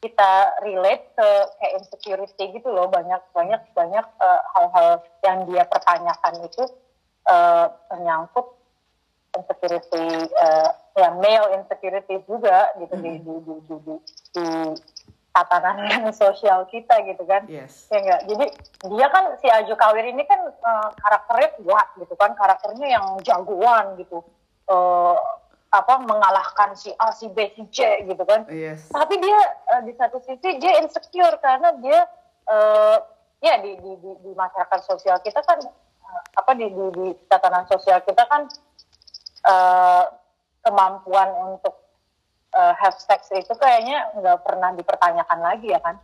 [0.00, 1.28] kita relate ke
[1.60, 2.88] kayak insecurity gitu loh.
[2.88, 4.90] Banyak banyak banyak eh, hal-hal
[5.24, 6.64] yang dia pertanyakan itu
[7.28, 8.46] eh, menyangkut
[9.36, 13.96] insecurity eh, ya male insecurity juga gitu di di di di, di,
[14.32, 14.46] di
[15.36, 17.44] tatanan sosial kita gitu kan.
[17.44, 17.92] Yes.
[17.92, 18.46] ya enggak jadi
[18.88, 22.32] dia kan si Ajo Kawir ini kan eh, karakternya kuat gitu kan.
[22.32, 24.24] Karakternya yang jagoan gitu.
[24.66, 25.16] Eh,
[25.76, 28.88] apa mengalahkan si A si B si C gitu kan Yes.
[28.88, 29.38] tapi dia
[29.76, 32.00] eh, di satu sisi dia insecure karena dia
[32.46, 32.96] eh,
[33.40, 37.68] ya di, di, di, di masyarakat sosial kita kan eh, apa di, di, di tatanan
[37.68, 38.48] sosial kita kan
[39.44, 40.04] eh,
[40.60, 41.76] kemampuan untuk
[42.50, 45.96] eh, have sex itu kayaknya nggak pernah dipertanyakan lagi ya kan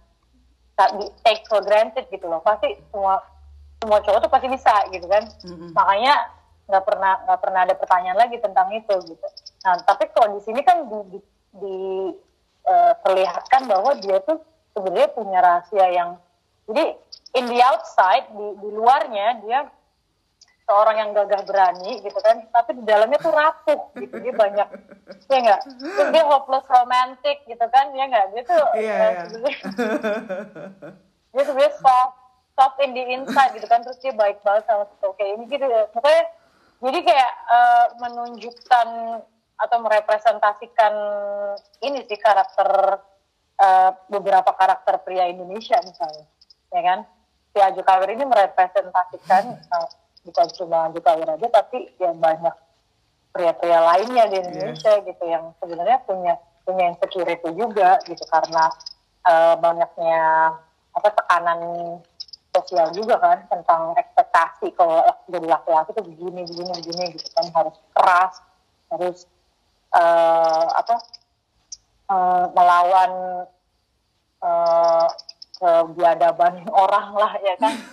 [0.72, 3.20] Tak di take for granted gitu loh pasti semua
[3.76, 5.68] semua cowok tuh pasti bisa gitu kan Mm-mm.
[5.76, 6.16] makanya
[6.62, 9.26] nggak pernah nggak pernah ada pertanyaan lagi tentang itu gitu.
[9.64, 11.18] Nah tapi kalau di sini kan di, di,
[11.58, 12.14] di-
[12.62, 14.38] eh, perlihatkan bahwa dia tuh
[14.72, 16.10] sebenarnya punya rahasia yang
[16.70, 16.94] jadi
[17.34, 19.66] in the outside di, di luarnya dia
[20.62, 24.14] seorang yang gagah berani gitu kan tapi di dalamnya tuh rapuh gitu.
[24.22, 24.68] Dia banyak
[25.26, 29.52] ya enggak terus dia hopeless romantic gitu kan ya enggak dia tuh Iya, eh, iya.
[31.34, 32.14] dia sebenarnya soft
[32.52, 34.84] soft in the inside gitu kan terus dia baik banget sama
[35.16, 35.88] kayak ini gitu ya.
[35.90, 36.22] Pokoknya
[36.82, 38.88] jadi kayak eh, menunjukkan
[39.62, 40.94] atau merepresentasikan
[41.86, 42.98] ini sih karakter
[43.62, 46.26] eh, beberapa karakter pria Indonesia misalnya
[46.74, 47.00] ya kan?
[47.52, 49.88] Si Aju Kawir ini merepresentasikan eh,
[50.26, 52.54] bukan cuma Aju Kawir aja tapi ya banyak
[53.32, 56.34] pria-pria lainnya di Indonesia gitu yang sebenarnya punya
[56.66, 58.66] punya insecurity juga gitu karena
[59.30, 60.20] eh, banyaknya
[60.92, 61.60] apa tekanan
[62.52, 67.46] sosial juga kan tentang ekspektasi kalau jadi laki-laki tuh begini begini begini gitu kan.
[67.52, 68.34] Harus keras
[68.92, 69.18] harus
[69.96, 70.96] uh, apa
[72.12, 73.10] uh, melawan
[74.44, 75.08] uh,
[75.56, 77.74] kebiadaban orang lah ya kan?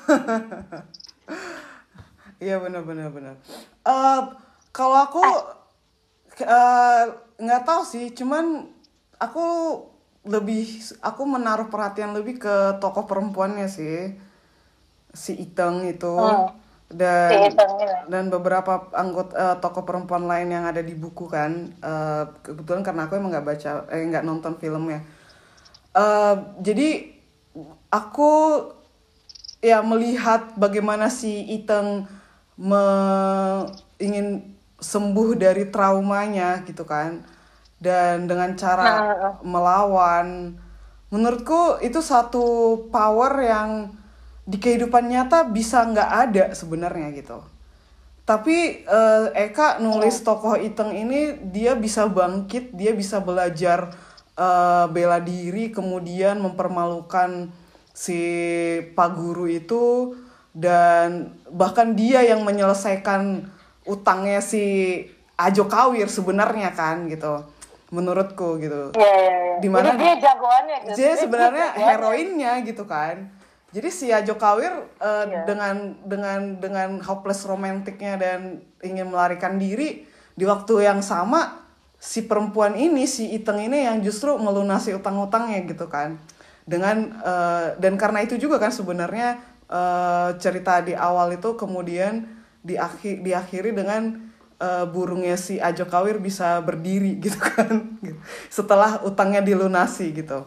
[2.40, 3.36] Iya benar benar benar.
[3.84, 4.32] Uh,
[4.72, 5.20] kalau aku
[6.48, 7.04] uh,
[7.36, 8.64] nggak tahu sih cuman
[9.20, 9.44] aku
[10.24, 14.16] lebih aku menaruh perhatian lebih ke tokoh perempuannya sih
[15.14, 16.10] si Iteng itu.
[16.10, 16.52] Oh.
[16.90, 21.70] dan si dan beberapa anggota uh, tokoh perempuan lain yang ada di buku kan.
[21.86, 25.06] Uh, kebetulan karena aku emang nggak baca eh nggak nonton filmnya.
[25.94, 27.14] Uh, jadi
[27.94, 28.66] aku
[29.62, 32.10] ya melihat bagaimana si Iteng
[32.58, 32.84] me
[34.02, 37.22] ingin sembuh dari traumanya gitu kan.
[37.78, 39.34] Dan dengan cara nah.
[39.46, 40.58] melawan.
[41.14, 43.99] Menurutku itu satu power yang
[44.50, 47.38] di kehidupan nyata bisa nggak ada sebenarnya gitu
[48.26, 53.94] tapi uh, Eka nulis tokoh Iteng ini dia bisa bangkit dia bisa belajar
[54.38, 57.50] uh, bela diri kemudian mempermalukan
[57.94, 58.22] si
[58.94, 60.14] Pak Guru itu
[60.54, 63.50] dan bahkan dia yang menyelesaikan
[63.86, 64.66] utangnya si
[65.38, 67.46] Ajo Kawir sebenarnya kan gitu
[67.90, 68.94] menurutku gitu.
[68.94, 69.56] Iya iya iya.
[69.58, 70.98] Di mana dia jagoannya gitu.
[71.02, 73.39] Dia sebenarnya heroinnya gitu kan.
[73.70, 75.46] Jadi si Ajo Kawir uh, yeah.
[75.46, 81.70] dengan dengan dengan hopeless romantiknya dan ingin melarikan diri di waktu yang sama
[82.02, 86.18] si perempuan ini si Iteng ini yang justru melunasi utang-utangnya gitu kan.
[86.66, 89.38] Dengan uh, dan karena itu juga kan sebenarnya
[89.70, 92.26] uh, cerita di awal itu kemudian
[92.66, 94.30] diakhir diakhiri dengan
[94.60, 97.98] uh, burungnya si Ajo Kawir bisa berdiri gitu kan
[98.52, 100.46] setelah utangnya dilunasi gitu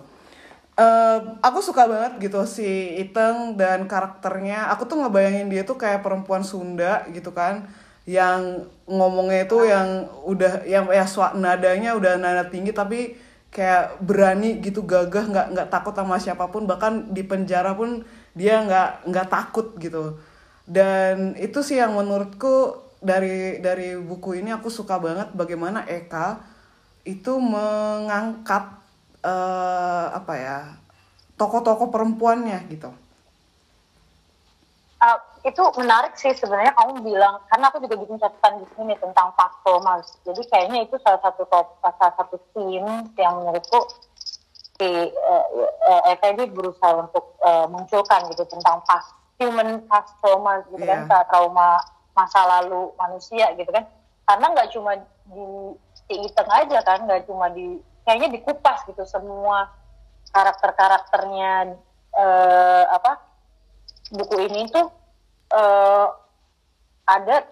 [0.82, 4.74] uh, aku suka banget gitu si Iteng dan karakternya.
[4.74, 7.70] Aku tuh ngebayangin dia tuh kayak perempuan Sunda gitu kan.
[8.02, 13.14] Yang ngomongnya itu yang udah yang ya suat nadanya udah nada tinggi tapi
[13.52, 16.66] kayak berani gitu gagah nggak nggak takut sama siapa pun.
[16.66, 18.02] Bahkan di penjara pun
[18.34, 20.18] dia nggak nggak takut gitu.
[20.66, 26.38] Dan itu sih yang menurutku dari dari buku ini aku suka banget bagaimana Eka
[27.02, 28.81] itu mengangkat
[29.24, 30.58] uh, apa ya
[31.38, 32.90] tokoh-tokoh perempuannya gitu.
[35.02, 39.34] Uh, itu menarik sih sebenarnya kamu bilang karena aku juga bikin catatan di sini tentang
[39.34, 40.14] Pak Thomas.
[40.22, 43.90] Jadi kayaknya itu salah satu top, salah satu scene yang menurutku
[44.78, 45.46] si uh,
[45.90, 49.02] uh, berusaha untuk uh, munculkan gitu tentang pas
[49.42, 51.02] human past trauma gitu yeah.
[51.02, 51.26] kan iya.
[51.26, 51.68] trauma
[52.14, 53.84] masa lalu manusia gitu kan
[54.28, 54.92] karena nggak cuma
[55.26, 55.46] di
[56.06, 59.70] di Iteng aja kan nggak cuma di kayaknya dikupas gitu semua
[60.32, 61.76] karakter karakternya
[62.16, 63.20] uh, apa
[64.12, 64.88] buku ini tuh
[65.54, 66.08] uh,
[67.08, 67.44] ada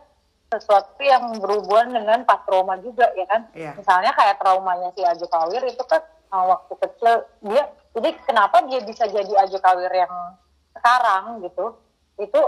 [0.50, 3.74] sesuatu yang berhubungan dengan pas trauma juga ya kan yeah.
[3.78, 6.02] misalnya kayak traumanya si Ajo Kawir itu kan
[6.34, 7.12] uh, waktu kecil
[7.46, 10.10] dia jadi kenapa dia bisa jadi Ajo Kawir yang
[10.74, 11.78] sekarang gitu
[12.18, 12.40] itu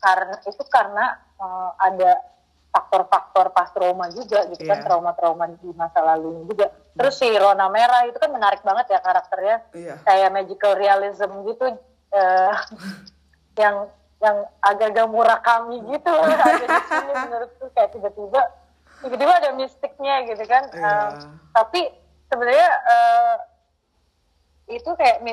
[0.00, 1.04] karena itu karena
[1.36, 2.24] uh, ada
[2.70, 4.70] faktor-faktor pas trauma juga gitu yeah.
[4.72, 4.86] kan iya.
[4.86, 9.56] trauma-trauma di masa lalu juga terus si Rona Merah itu kan menarik banget ya karakternya.
[9.74, 9.98] Yeah.
[10.02, 11.78] kayak magical realism gitu
[12.14, 12.54] uh,
[13.62, 16.12] yang yang agak-agak murah kami gitu.
[16.30, 18.40] Ada di sini menurutku kayak tiba-tiba
[19.00, 20.68] tiba-tiba ada mistiknya gitu kan.
[20.76, 20.84] Yeah.
[20.84, 21.10] uh,
[21.56, 21.88] tapi
[22.28, 23.36] sebenarnya uh,
[24.68, 25.24] itu kayak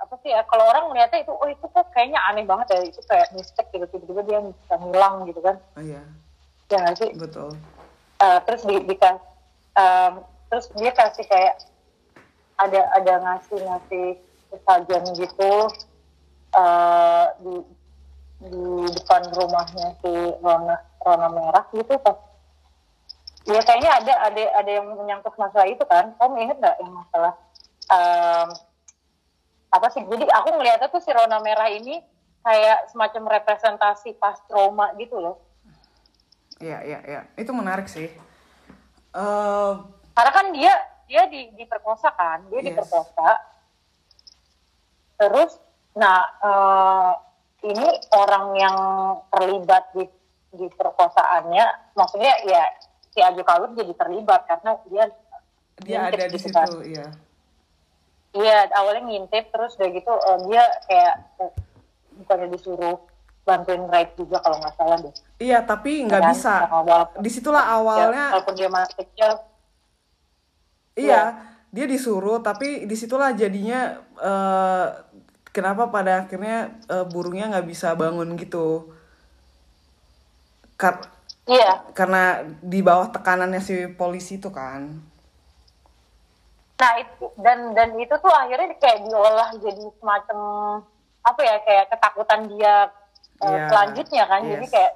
[0.00, 3.00] apa sih ya kalau orang melihatnya itu oh itu kok kayaknya aneh banget ya itu
[3.04, 5.56] kayak mistik gitu tiba-tiba dia bisa hilang gitu kan.
[5.76, 6.00] Oh, iya.
[6.70, 7.10] Ya sih?
[7.18, 7.58] Betul.
[8.22, 8.94] Uh, terus di, di
[9.74, 10.12] um,
[10.50, 11.62] terus dia kasih kayak
[12.58, 14.06] ada ada ngasih ngasih
[14.66, 15.52] sajian gitu
[16.58, 17.54] uh, di
[18.40, 18.64] di
[18.98, 22.18] depan rumahnya si Rona Rona merah gitu pas.
[23.48, 26.12] Ya kayaknya ada ada ada yang menyangkut masalah itu kan.
[26.18, 27.34] Kamu inget nggak yang masalah?
[27.88, 28.48] Um,
[29.70, 30.02] apa sih?
[30.04, 32.02] Jadi aku ngeliatnya tuh si Rona merah ini
[32.42, 35.40] kayak semacam representasi pas trauma gitu loh.
[36.60, 37.20] Iya iya iya.
[37.38, 38.10] Itu menarik sih.
[39.14, 39.99] Uh...
[40.20, 40.72] karena kan dia
[41.08, 42.66] dia di diperkosa kan dia yes.
[42.68, 43.28] diperkosa
[45.16, 45.56] terus
[45.96, 47.12] nah uh,
[47.64, 48.76] ini orang yang
[49.32, 50.04] terlibat di
[50.52, 52.68] di perkosaannya maksudnya ya
[53.08, 55.04] si Aju Kawir jadi terlibat karena dia
[55.80, 56.68] dia ada di gitu situ kan.
[56.84, 57.08] iya
[58.30, 61.50] Iya, awalnya ngintip terus udah gitu uh, dia kayak uh,
[62.22, 63.02] bukannya disuruh
[63.42, 65.14] bantuin ride juga kalau nggak salah deh.
[65.42, 66.30] Iya, tapi nggak kan?
[66.30, 66.54] bisa.
[66.70, 68.30] Awal, Di situlah awalnya.
[68.30, 69.30] Ya, walaupun dia masih kecil.
[70.98, 71.22] Iya, ya.
[71.70, 74.86] dia disuruh, tapi di situlah jadinya uh,
[75.50, 78.94] kenapa pada akhirnya eh, burungnya nggak bisa bangun gitu.
[80.78, 81.12] Kar-
[81.44, 81.84] iya.
[81.92, 84.88] karena di bawah tekanannya si polisi itu kan.
[86.80, 90.38] Nah itu dan dan itu tuh akhirnya kayak diolah jadi semacam
[91.20, 92.88] apa ya kayak ketakutan dia
[93.44, 94.40] uh, Iya, selanjutnya kan.
[94.48, 94.72] Jadi yes.
[94.72, 94.92] kayak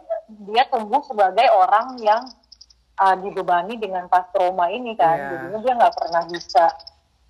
[0.48, 2.24] dia tumbuh sebagai orang yang
[2.96, 5.28] uh, dibebani dengan pas trauma ini kan Iya.
[5.30, 6.64] jadinya dia nggak pernah bisa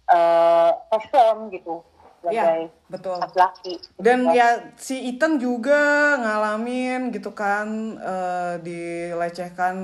[0.09, 1.81] uh, perform gitu
[2.21, 3.17] sebagai Iya, betul.
[3.63, 4.33] gitu dan kan.
[4.33, 5.81] ya si Ethan juga
[6.17, 9.75] ngalamin gitu kan eh, dilecehkan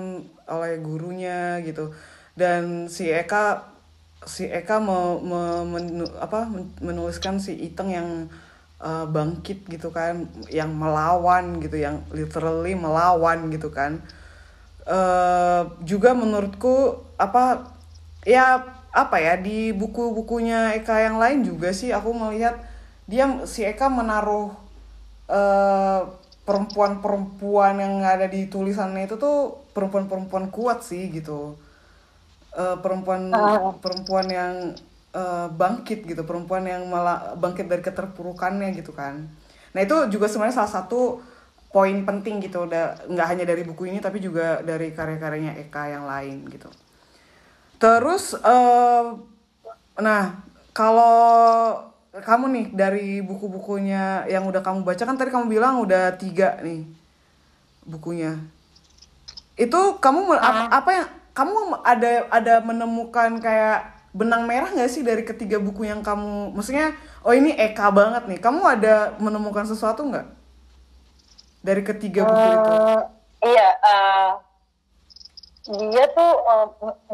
[0.46, 1.92] oleh gurunya gitu
[2.32, 3.68] dan si Eka
[4.24, 8.08] si Eka me, me- menu- apa men- menuliskan si Ethan yang
[8.80, 14.00] eh, bangkit gitu kan yang melawan gitu yang literally melawan gitu kan
[14.86, 17.68] eh juga menurutku apa
[18.24, 22.58] ya apa ya di buku-bukunya Eka yang lain juga sih aku melihat
[23.06, 24.50] dia si Eka menaruh
[25.30, 26.00] eh,
[26.46, 31.54] perempuan-perempuan yang ada di tulisannya itu tuh perempuan-perempuan kuat sih gitu
[32.50, 33.70] Eh, perempuan Ah.
[33.78, 34.74] perempuan yang
[35.14, 39.30] eh, bangkit gitu perempuan yang malah bangkit dari keterpurukannya gitu kan
[39.70, 41.22] nah itu juga sebenarnya salah satu
[41.70, 46.04] poin penting gitu udah nggak hanya dari buku ini tapi juga dari karya-karyanya Eka yang
[46.06, 46.66] lain gitu.
[47.78, 49.04] Terus eh,
[50.02, 50.22] nah
[50.74, 51.16] kalau
[52.10, 56.82] kamu nih dari buku-bukunya yang udah kamu baca kan tadi kamu bilang udah tiga nih
[57.86, 58.34] bukunya.
[59.54, 65.06] Itu kamu me- ap- apa yang kamu ada ada menemukan kayak benang merah nggak sih
[65.06, 66.90] dari ketiga buku yang kamu maksudnya
[67.22, 70.39] oh ini Eka banget nih kamu ada menemukan sesuatu nggak
[71.60, 72.72] dari ketiga buku itu?
[72.72, 73.00] Eh,
[73.46, 74.30] iya eh,
[75.70, 76.66] dia tuh eh,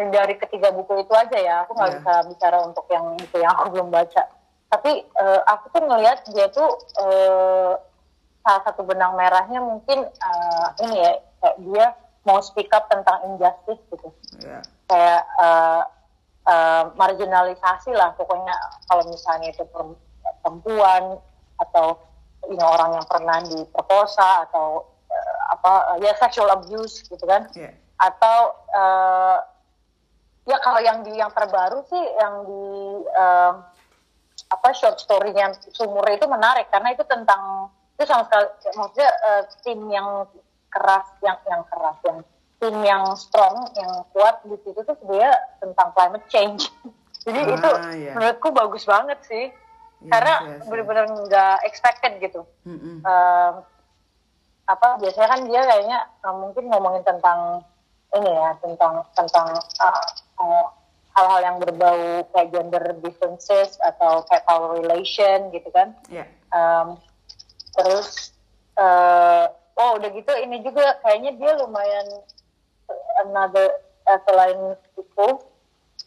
[0.09, 1.55] dari ketiga buku itu aja ya.
[1.65, 1.97] Aku nggak Iya.
[1.99, 4.23] bisa bicara untuk yang itu yang aku belum baca.
[4.67, 7.73] Tapi eh, aku tuh ngelihat dia tuh eh,
[8.41, 11.87] salah satu benang merahnya mungkin eh, ini ya kayak dia
[12.23, 14.09] mau speak up tentang injustice gitu.
[14.41, 15.83] Ya kayak eh,
[16.47, 18.55] eh, marginalisasi lah pokoknya
[18.87, 19.99] kalau misalnya itu per-
[20.41, 21.19] perempuan
[21.59, 21.99] atau
[22.51, 27.47] you know, orang yang pernah diperkosa atau eh, apa ya sexual abuse gitu kan.
[27.55, 28.39] Ya atau
[28.77, 29.37] eh,
[30.47, 32.65] ya kalau yang di yang terbaru sih yang di
[33.09, 33.53] eh,
[34.47, 36.69] apa short story-nya sumur itu menarik.
[36.69, 40.29] Karena itu tentang itu sama sekali maksudnya eh, tim yang
[40.69, 42.19] keras yang yang keras yang
[42.57, 46.69] tim yang strong yang kuat di situ tuh sebenarnya tentang climate change.
[47.27, 48.13] Jadi Ah, itu iya.
[48.15, 49.51] menurutku bagus banget sih
[50.07, 50.67] Yes, karena yes, yes.
[50.71, 53.03] benar-benar nggak expected gitu Mm-mm.
[53.03, 53.55] Em,
[54.67, 57.67] apa biasanya kan dia kayaknya eh, mungkin ngomongin tentang
[58.15, 60.03] ini ya tentang tentang eh,
[60.39, 60.67] eh,
[61.19, 66.23] hal-hal yang berbau kayak gender differences atau kayak power relation gitu kan ya
[66.55, 66.95] Em,
[67.75, 68.31] terus
[68.79, 72.07] eh, oh udah gitu ini juga kayaknya dia lumayan
[73.27, 73.67] another
[74.07, 75.29] eh, selain itu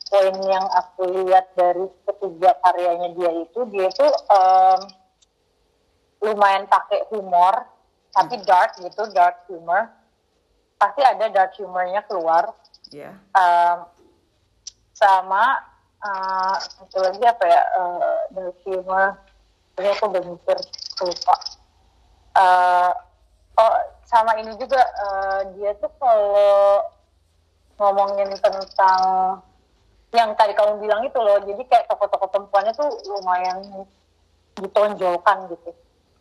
[0.09, 4.79] poin yang aku lihat dari ketiga karyanya dia itu dia itu em,
[6.25, 7.63] lumayan pakai humor
[8.09, 9.85] tapi dark gitu dark humor.
[10.81, 12.51] Pasti ada dark humornya keluar.
[12.89, 13.77] Ya Em,
[14.97, 15.61] sama
[16.01, 19.13] eh, satu lagi apa ya eh, dark humor.
[19.77, 20.57] Ini aku mikir
[21.05, 21.35] lupa.
[22.33, 22.91] Eh,
[23.61, 23.75] oh
[24.09, 26.81] sama ini juga eh, dia tuh kalau
[27.79, 29.39] ngomongin tentang
[30.09, 31.37] yang tadi kamu bilang itu loh.
[31.45, 33.61] Jadi kayak tokoh-tokoh perempuannya tuh lumayan
[34.57, 35.69] ditonjolkan gitu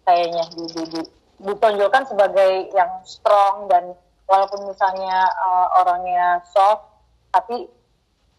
[0.05, 0.45] kayaknya.
[0.53, 3.95] Di, di, di- ditonjolkan sebagai yang strong dan
[4.27, 6.85] walaupun misalnya eh, orangnya soft
[7.33, 7.71] tapi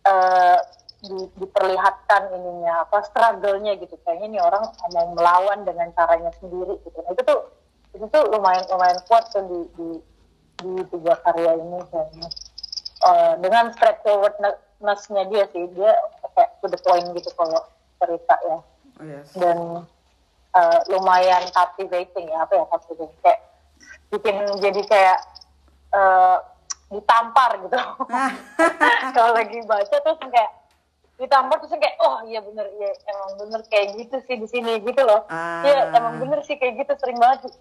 [0.06, 0.60] eh,
[1.00, 3.96] di- diperlihatkan ininya apa struggle-nya gitu.
[4.06, 6.98] Kayaknya nih orang mau melawan dengan caranya sendiri gitu.
[7.02, 7.40] Nah, itu tuh
[7.90, 9.90] itu tuh lumayan lumayan kuat tuh di di,
[10.62, 12.30] di tiga karya ini kayaknya.
[13.00, 13.72] Eh, dengan
[14.80, 15.92] straightforwardness-nya dia sih dia
[16.36, 17.62] kayak to the point gitu kalau
[18.00, 18.58] cerita ya.
[19.00, 19.28] Oh yes.
[19.36, 19.58] Dan
[20.56, 23.20] eh, lumayan captivating ya apa ya captivating.
[23.20, 23.40] Kayak
[24.10, 25.20] bikin jadi kayak
[25.94, 26.38] eh,
[26.90, 27.78] ditampar gitu.
[29.16, 30.52] Kalau lagi baca terus kayak
[31.20, 35.04] ditampar terus kayak oh iya bener iya emang bener kayak gitu sih di sini gitu
[35.04, 35.28] loh.
[35.28, 35.62] Ah.
[35.68, 37.52] iya emang bener sih kayak gitu sering banget.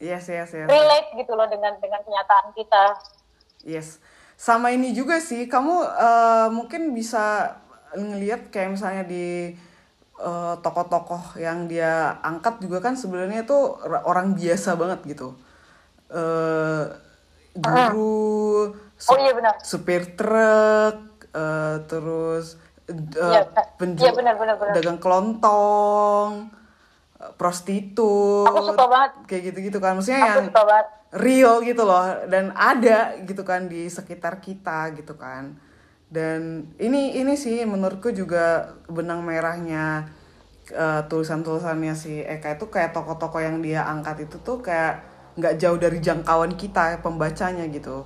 [0.00, 0.66] Yes yes yes.
[0.66, 2.84] Relate gitu loh dengan dengan kenyataan kita.
[3.62, 4.02] Yes.
[4.36, 7.54] Sama ini juga sih, kamu eh, mungkin bisa
[7.94, 9.54] ngelihat kayak misalnya di
[10.18, 15.34] eh, tokoh-tokoh yang dia angkat juga kan sebenarnya itu ra- orang biasa banget gitu.
[16.10, 16.84] Eh
[17.52, 18.72] guru,
[19.02, 19.54] Oh iya benar.
[19.60, 20.96] supir truk,
[21.30, 22.56] eh, terus
[22.88, 22.96] eh,
[23.28, 23.40] Iya,
[23.78, 24.72] penju- iya, benar, benar, benar.
[24.74, 26.48] dagang kelontong,
[27.36, 29.10] prostitut Aku suka banget.
[29.28, 33.68] kayak gitu-gitu kan maksudnya aku yang suka banget real gitu loh dan ada gitu kan
[33.68, 35.56] di sekitar kita gitu kan.
[36.12, 40.08] Dan ini ini sih menurutku juga benang merahnya
[40.72, 45.04] eh, tulisan-tulisannya si Eka itu kayak toko-toko yang dia angkat itu tuh kayak
[45.40, 48.04] nggak jauh dari jangkauan kita pembacanya gitu.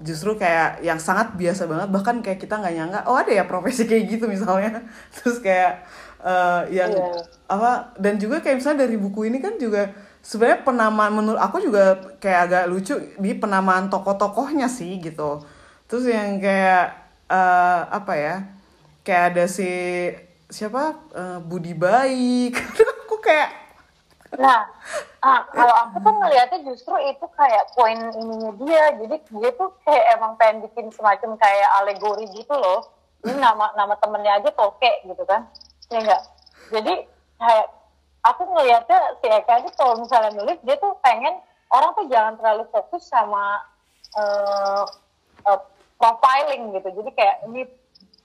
[0.00, 3.84] Justru kayak yang sangat biasa banget bahkan kayak kita nggak nyangka oh ada ya profesi
[3.84, 4.80] kayak gitu misalnya.
[5.16, 5.84] Terus kayak
[6.24, 7.12] eh, yang Iya.
[7.46, 9.92] apa dan juga kayak misalnya dari buku ini kan juga
[10.26, 15.46] sebenarnya penamaan menurut aku juga kayak agak lucu di penamaan tokoh-tokohnya sih gitu
[15.86, 16.98] terus yang kayak
[17.30, 18.36] eh, apa ya
[19.06, 19.70] kayak ada si
[20.50, 22.58] siapa Eh, Budi Baik
[23.06, 23.66] aku kayak
[24.36, 24.68] Nah,
[25.22, 28.84] ah, kalau aku tuh ngelihatnya justru itu kayak poin ininya dia.
[28.98, 32.84] Jadi dia tuh kayak emang pengen bikin semacam kayak alegori gitu loh.
[33.22, 35.46] Ini nama nama temennya aja toke gitu kan.
[35.88, 36.22] Ya enggak?
[36.74, 36.94] Jadi
[37.38, 37.66] kayak
[38.26, 41.38] aku ngelihatnya si Eka ini kalau misalnya nulis dia tuh pengen
[41.70, 43.62] orang tuh jangan terlalu fokus sama
[44.18, 44.84] eh,
[45.46, 45.60] eh,
[45.96, 46.88] profiling gitu.
[47.02, 47.62] Jadi kayak ini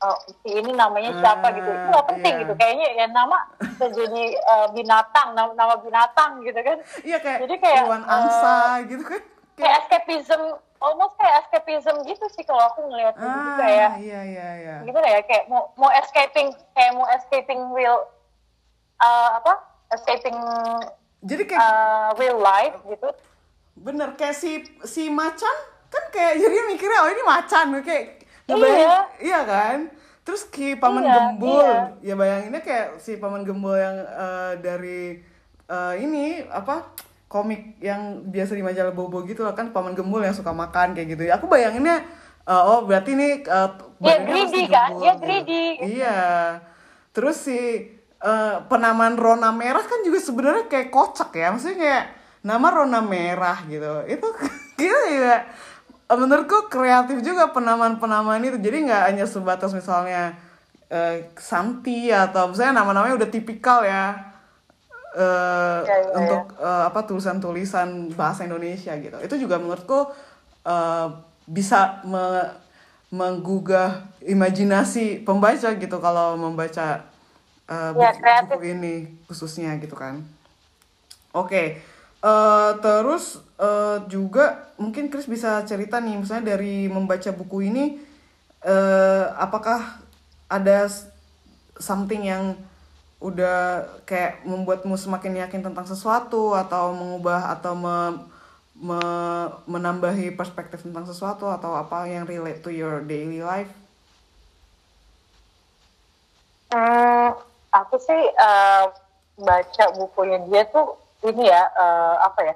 [0.02, 1.70] eh, si ini namanya siapa gitu.
[1.70, 2.42] Itu nggak penting iya.
[2.46, 2.54] gitu.
[2.58, 6.78] Kayaknya ya nama bisa jadi eh, binatang, nama, nama binatang gitu kan.
[7.06, 8.58] iya kayak, Jadi kayak, Iwan Angsa
[8.90, 9.22] gitu kan
[9.60, 10.42] Kayak escapism,
[10.82, 15.06] almost kayak escapism gitu sih kalau aku ngelihat gitu ah kayak iya iya iya gimana
[15.06, 18.10] ya kayak mau mau escaping kayak mau escaping real
[18.98, 20.38] eh, apa escaping
[21.22, 23.10] jadi kayak eh, real life gitu
[23.78, 24.52] bener kayak si
[24.84, 25.56] si macan
[25.88, 29.00] kan kayak jadi mikirnya oh ini macan kayak ngebayangin Iya.
[29.20, 29.78] iya kan
[30.22, 32.14] terus ki paman Iya, gembul iya.
[32.14, 35.02] ya bayanginnya kayak si paman gembul yang eh, dari
[35.66, 36.94] eh, ini apa
[37.26, 41.16] komik yang biasa di majalah bobo gitu loh kan paman gembul yang suka makan kayak
[41.16, 42.04] gitu aku bayanginnya
[42.44, 44.90] eh, oh berarti ini Dia badannya greedy kan?
[44.96, 45.22] Dia gitu.
[45.24, 45.64] greedy.
[45.96, 46.18] iya
[47.12, 47.60] terus si
[48.24, 51.48] eh, penamaan Rona Merah kan juga sebenarnya kayak kocak ya.
[51.54, 52.04] Maksudnya kayak
[52.46, 53.92] nama Rona Merah gitu.
[54.08, 54.28] Itu
[54.80, 55.46] gitu juga
[56.12, 58.58] menurutku kreatif juga penamaan-penamaan itu.
[58.60, 60.36] Jadi nggak hanya sebatas misalnya
[60.92, 64.34] eh, Santi atau misalnya nama-namanya udah tipikal ya.
[65.12, 69.18] Eh, Iya, iya, untuk eh, apa tulisan-tulisan bahasa Indonesia gitu.
[69.20, 70.08] Itu juga menurutku
[70.64, 71.08] eh,
[71.48, 72.54] bisa me-
[73.12, 77.04] menggugah imajinasi pembaca gitu kalau membaca
[77.72, 78.58] eh, Ya, buku, kreatif.
[78.60, 78.94] buku ini
[79.28, 80.16] khususnya gitu kan
[81.32, 81.64] oke
[82.22, 83.24] eh, terus
[83.58, 87.86] eh, juga mungkin Chris bisa cerita nih misalnya dari membaca buku ini
[88.66, 90.02] eh, apakah
[90.52, 90.88] ada
[91.80, 92.54] something yang
[93.22, 98.22] udah kayak membuatmu semakin yakin tentang sesuatu atau mengubah atau me-
[98.78, 103.70] me- menambahi perspektif tentang sesuatu atau apa yang relate to your daily life?
[107.72, 108.86] Aku sih eh,
[109.42, 112.56] baca bukunya dia tuh ini ya eh, apa ya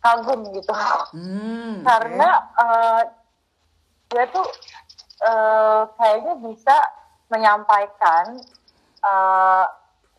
[0.00, 0.72] kagum gitu.
[1.12, 3.02] Hmm, karena eh,
[4.10, 4.46] dia tuh
[5.22, 6.76] eh, kayaknya bisa
[7.30, 8.40] menyampaikan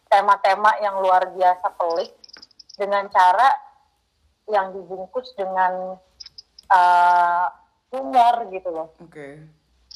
[0.10, 2.10] tema-tema yang luar biasa pelik
[2.82, 3.54] dengan cara
[4.50, 6.02] yang dibungkus dengan
[6.72, 7.46] eh,
[7.94, 8.90] humor gitu loh.
[9.04, 9.44] Oke.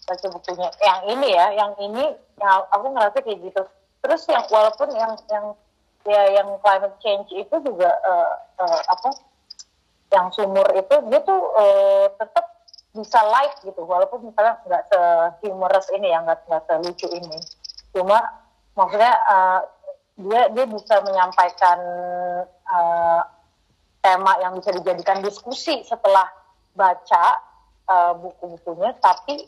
[0.06, 0.70] baca bukunya.
[0.86, 2.06] Yang ini ya yang ini
[2.38, 3.66] yang aku ngerasa kayak gitu
[4.06, 5.58] terus yang walaupun yang yang
[6.06, 9.10] ya yang climate change itu juga eh, eh, apa
[10.14, 12.46] yang sumur itu dia tuh eh, tetap
[12.94, 13.82] bisa light gitu.
[13.84, 15.00] Walaupun misalnya nggak se
[15.42, 17.42] humorous ini ya nggak nggak selucu ini.
[17.92, 18.22] Cuma
[18.78, 19.60] maksudnya eh,
[20.22, 21.80] dia dia bisa menyampaikan
[22.54, 23.22] eh,
[24.06, 26.30] tema yang bisa dijadikan diskusi setelah
[26.78, 27.26] baca
[27.90, 28.94] eh, buku-bukunya.
[29.02, 29.42] Tapi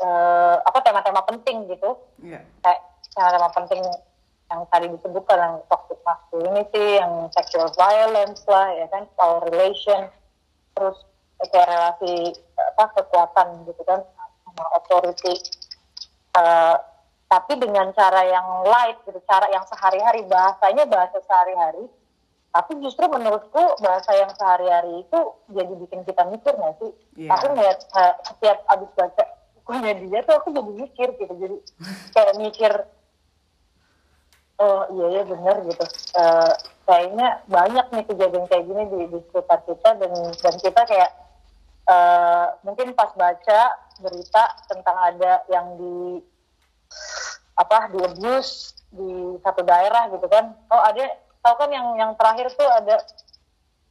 [0.00, 2.00] eh, apa tema-tema penting gitu.
[2.24, 2.40] Iya.
[2.64, 2.80] kayak
[3.18, 3.82] tema-tema penting
[4.48, 10.06] yang tadi disebutkan yang toxic masculinity, yang sexual violence lah, ya kan, power relation,
[10.78, 11.02] terus
[11.50, 14.06] kayak relasi apa kekuatan gitu kan
[14.46, 15.34] sama authority.
[16.38, 16.76] Eh,
[17.28, 21.90] tapi dengan cara yang light gitu, cara yang sehari-hari bahasanya bahasa sehari-hari.
[22.48, 25.18] Tapi justru menurutku bahasa yang sehari-hari itu
[25.52, 26.90] jadi bikin kita mikir nggak sih?
[27.20, 27.36] Iya.
[27.36, 29.24] Aku ngeliat eh, setiap abis baca
[29.68, 31.56] bukunya dia tuh aku jadi mikir gitu, jadi
[32.16, 32.72] kayak mikir
[34.58, 35.84] oh iya ya benar gitu.
[36.18, 36.52] Eh,
[36.88, 41.10] kayaknya banyak nih kejadian kayak gini di, di sekitar kita dan dan kita kayak
[41.88, 43.60] eh, mungkin pas baca
[44.02, 46.22] berita tentang ada yang di
[47.58, 50.54] apa di abuse di satu daerah gitu kan.
[50.70, 51.06] Oh ada
[51.42, 52.98] tahu kan yang yang terakhir tuh ada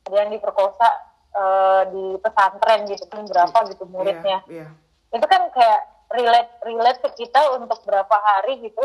[0.07, 0.87] ada yang diperkosa
[1.35, 4.43] eh, di pesantren gitu kan berapa gitu muridnya.
[4.47, 4.67] Iya.
[5.07, 8.83] itu kan kayak relate relate ke kita untuk berapa hari gitu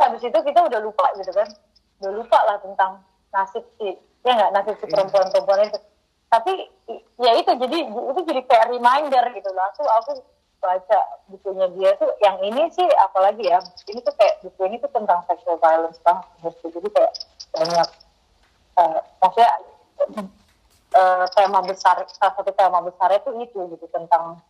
[0.00, 1.48] habis itu kita udah lupa gitu kan
[2.02, 3.00] udah lupa lah tentang
[3.32, 4.92] nasib si ya nggak nasib si Iya.
[4.92, 5.78] perempuan-perempuan itu
[6.26, 6.52] tapi
[7.22, 10.12] ya itu jadi itu jadi kayak reminder gitu loh aku aku
[10.60, 10.98] baca
[11.30, 15.22] bukunya dia tuh yang ini sih apalagi ya ini tuh kayak buku ini tuh tentang
[15.28, 16.80] sexual violence banget gitu.
[16.80, 17.12] jadi kayak
[17.54, 17.88] banyak
[18.82, 19.50] eh, maksudnya
[20.96, 24.40] eh, tema besar salah satu tema besarnya tuh itu gitu tentang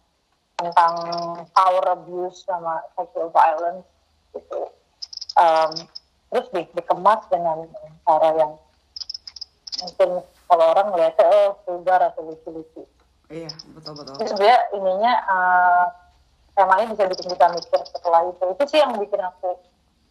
[0.56, 0.94] tentang
[1.52, 3.84] power abuse sama sexual violence
[4.32, 4.72] gitu
[5.36, 5.70] Em,
[6.32, 7.68] terus di, dikemas dengan
[8.02, 8.52] cara yang
[9.84, 10.10] mungkin
[10.48, 12.82] kalau orang ngeliatnya oh vulgar atau lucu-lucu
[13.26, 14.14] Iya, betul betul.
[14.16, 15.84] terus dia ininya eh,
[16.56, 19.60] temanya bisa bikin kita mikir setelah itu itu sih yang bikin aku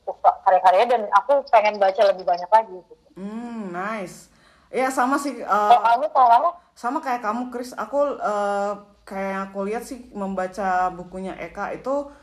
[0.06, 2.94] suka karya-karya dan aku pengen baca lebih banyak lagi gitu.
[3.18, 4.30] Hmm, nice.
[4.70, 5.42] Iya sama sih.
[5.42, 8.74] kalau kamu kalau kamu sama kayak kamu Chris aku eh,
[9.08, 12.14] kayak aku lihat sih membaca bukunya Eka itu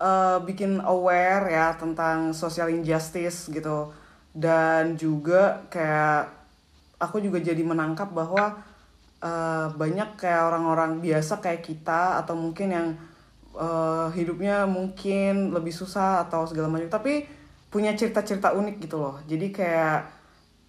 [0.00, 3.92] eh, bikin aware ya tentang social injustice gitu.
[4.32, 6.32] Dan juga kayak
[7.00, 8.58] aku juga jadi menangkap bahwa
[9.22, 12.88] eh, banyak kayak orang-orang biasa kayak kita atau mungkin yang
[13.56, 17.24] eh, hidupnya mungkin lebih susah atau segala macam tapi
[17.70, 19.16] punya cerita-cerita unik gitu loh.
[19.28, 19.98] Jadi kayak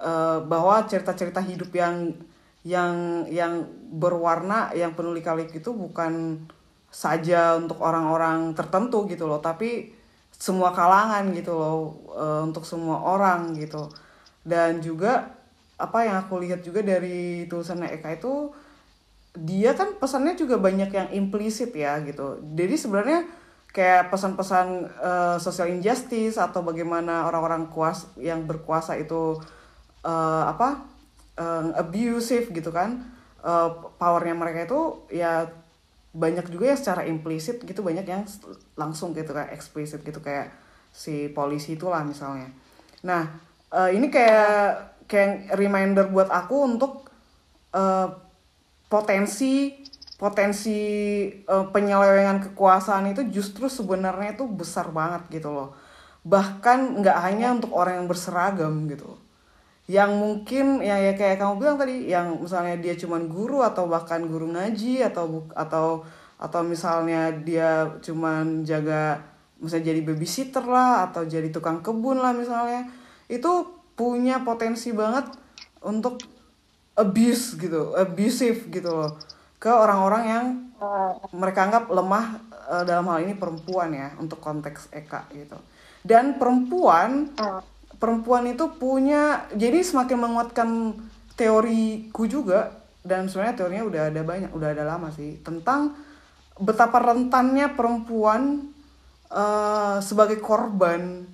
[0.02, 2.14] eh, bahwa cerita-cerita hidup yang
[2.62, 6.46] yang yang berwarna yang penuh lika-liku itu bukan
[6.92, 9.40] saja untuk orang-orang tertentu gitu loh.
[9.40, 9.96] Tapi
[10.36, 11.76] semua kalangan gitu loh
[12.14, 13.88] eh, untuk semua orang gitu.
[14.44, 15.32] Dan juga
[15.82, 18.54] apa yang aku lihat juga dari tulisannya Eka itu
[19.32, 22.44] dia kan pesannya juga banyak yang implisit ya gitu.
[22.54, 23.20] Jadi sebenarnya
[23.72, 24.68] kayak pesan-pesan
[25.00, 29.40] eh, social injustice atau bagaimana orang-orang kuas yang berkuasa itu
[30.04, 30.84] eh, apa
[31.40, 33.00] eh, abusive gitu kan
[33.40, 34.82] eh, powernya mereka itu
[35.16, 35.48] ya
[36.12, 38.28] banyak juga ya secara implisit gitu banyak yang
[38.76, 40.52] langsung gitu kayak eksplisit gitu kayak
[40.92, 42.52] si polisi itulah misalnya.
[43.08, 43.32] Nah
[43.72, 47.08] eh, ini kayak kayak reminder buat aku untuk
[47.72, 48.08] eh,
[48.92, 49.80] potensi
[50.20, 50.80] potensi
[51.32, 55.72] eh, penyelewengan kekuasaan itu justru sebenarnya itu besar banget gitu loh.
[56.28, 59.21] Bahkan nggak hanya untuk orang yang berseragam gitu
[59.92, 64.24] yang mungkin ya, ya kayak kamu bilang tadi yang misalnya dia cuman guru atau bahkan
[64.24, 66.08] guru ngaji atau atau
[66.40, 69.20] atau misalnya dia cuman jaga
[69.60, 72.88] misalnya jadi babysitter lah atau jadi tukang kebun lah misalnya
[73.28, 73.68] itu
[74.00, 75.28] punya potensi banget
[75.84, 76.24] untuk
[76.96, 79.20] abuse gitu abusive gitu loh
[79.62, 80.46] ke orang-orang yang
[81.38, 82.42] mereka anggap lemah
[82.74, 85.58] eh, dalam hal ini perempuan ya untuk konteks Eka gitu.
[86.02, 87.62] Dan perempuan eh,
[88.02, 90.70] perempuan itu punya jadi semakin menguatkan
[91.38, 95.94] teoriku juga dan sebenarnya teorinya udah ada banyak udah ada lama sih tentang
[96.58, 98.74] betapa rentannya perempuan
[99.30, 101.30] eh, sebagai korban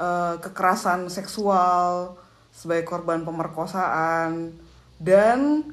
[0.00, 2.16] eh, kekerasan seksual
[2.52, 4.56] sebagai korban pemerkosaan
[4.96, 5.64] dan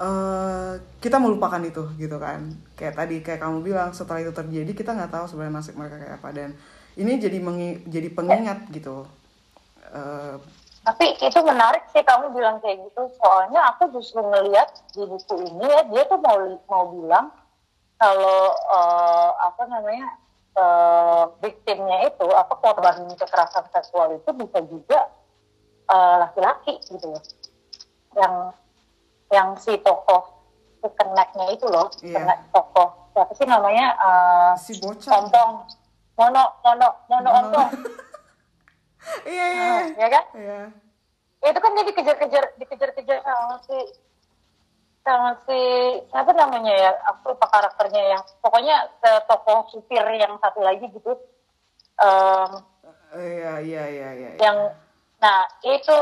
[0.00, 2.48] eh, kita melupakan itu gitu kan.
[2.76, 6.16] Kayak tadi kayak kamu bilang setelah itu terjadi kita nggak tahu sebenarnya nasib mereka kayak
[6.20, 6.50] apa dan
[6.94, 9.04] ini jadi mengi- jadi pengingat gitu.
[9.88, 10.36] Eh,
[10.82, 13.02] tapi itu menarik sih kamu bilang kayak gitu.
[13.16, 16.36] Soalnya aku justru ngelihat di buku ini ya dia tuh mau
[16.66, 17.30] mau bilang
[17.96, 20.08] kalau eh, apa namanya
[20.52, 25.00] eh, victimnya itu apa korban kekerasan seksual itu bisa juga
[25.92, 27.20] laki-laki gitu loh.
[28.16, 28.34] Yang
[29.28, 30.24] yang si tokoh
[30.80, 32.16] si keneknya itu loh Iya.
[32.16, 33.12] kenek tokoh.
[33.12, 35.20] Siapa sih namanya eh, si bocah
[36.18, 37.38] mono mono mono Mono.
[37.40, 37.70] ompong
[39.32, 40.24] iya iya ya kan?
[40.38, 40.60] Iya.
[41.42, 43.78] Ya, itu kan dia dikejar-kejar dikejar-kejar sama si
[45.02, 45.58] sama si
[46.06, 48.86] siapa namanya ya aku lupa karakternya yang pokoknya
[49.26, 51.18] tokoh supir yang satu lagi gitu.
[51.98, 52.50] Em,
[53.18, 54.30] iya iya iya iya.
[54.38, 54.70] yang
[55.18, 55.96] nah itu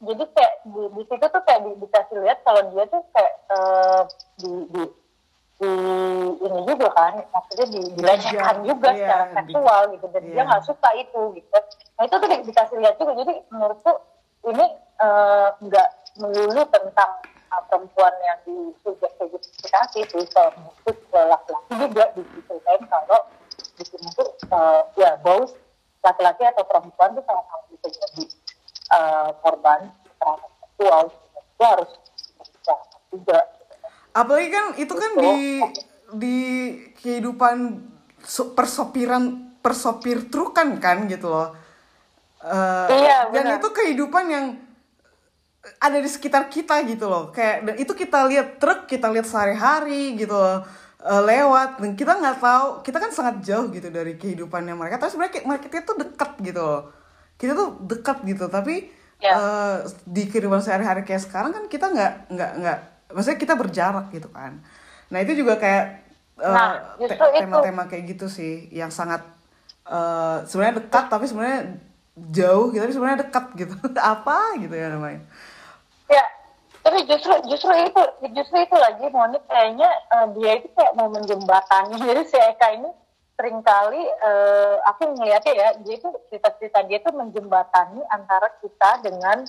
[0.00, 4.02] jadi kayak di, di situ tuh kayak di, dikasih lihat kalau dia tuh kayak eh,
[4.40, 4.82] di, di
[5.56, 5.72] di
[6.44, 10.44] ini juga kan maksudnya di, dilecehkan juga Iya, secara seksual gitu dan dia iya.
[10.44, 11.58] nggak suka itu gitu.
[11.96, 13.92] Nah itu tuh di- dikasih lihat juga jadi menurutku
[14.52, 14.66] ini
[15.00, 15.88] eh, nggak
[16.20, 17.10] melulu tentang
[17.52, 23.20] uh, perempuan yang disubjektifikasi itu termasuk ke laki-laki juga diceritain kalau
[23.76, 25.52] di sini tuh eh, ya both
[26.00, 28.24] laki-laki atau perempuan tuh sama-sama bisa jadi
[28.96, 31.04] eh, korban kekerasan seksual.
[31.56, 31.90] Itu harus
[33.12, 33.38] juga
[34.16, 35.36] apalagi kan itu kan di
[36.16, 36.36] di
[36.96, 37.56] kehidupan
[38.56, 41.52] persopiran persopir truk kan kan gitu loh.
[42.40, 44.46] Eh, Iya, dan itu kehidupan yang
[45.82, 47.34] ada di sekitar kita gitu loh.
[47.34, 50.62] Kayak dan itu kita lihat truk kita lihat sehari-hari gitu loh.
[51.02, 55.02] Eh, lewat dan kita nggak tahu kita kan sangat jauh gitu dari kehidupannya mereka.
[55.02, 56.82] Tapi sebenarnya mereka itu dekat gitu loh.
[57.36, 59.32] Kita tuh dekat gitu tapi Ya.
[59.32, 62.78] eh, di kehidupan sehari-hari kayak sekarang kan kita nggak nggak nggak
[63.08, 64.58] maksudnya kita berjarak gitu kan
[65.06, 65.84] nah itu juga kayak
[66.36, 67.40] eh, Nah, te- justru itu.
[67.42, 69.22] tema-tema kayak gitu sih yang sangat
[69.86, 71.60] eh, sebenarnya dekat tapi sebenarnya
[72.16, 73.74] jauh gitu tapi sebenarnya dekat gitu
[74.14, 75.20] apa gitu ya namanya
[76.06, 76.22] Ya,
[76.82, 81.98] tapi justru justru itu justru itu lagi Monik kayaknya eh, dia itu kayak mau menjembatani.
[82.08, 82.90] Jadi si Eka ini
[83.34, 89.44] sering kali eh, aku ngeliatnya ya dia itu cerita-cerita dia itu menjembatani antara kita dengan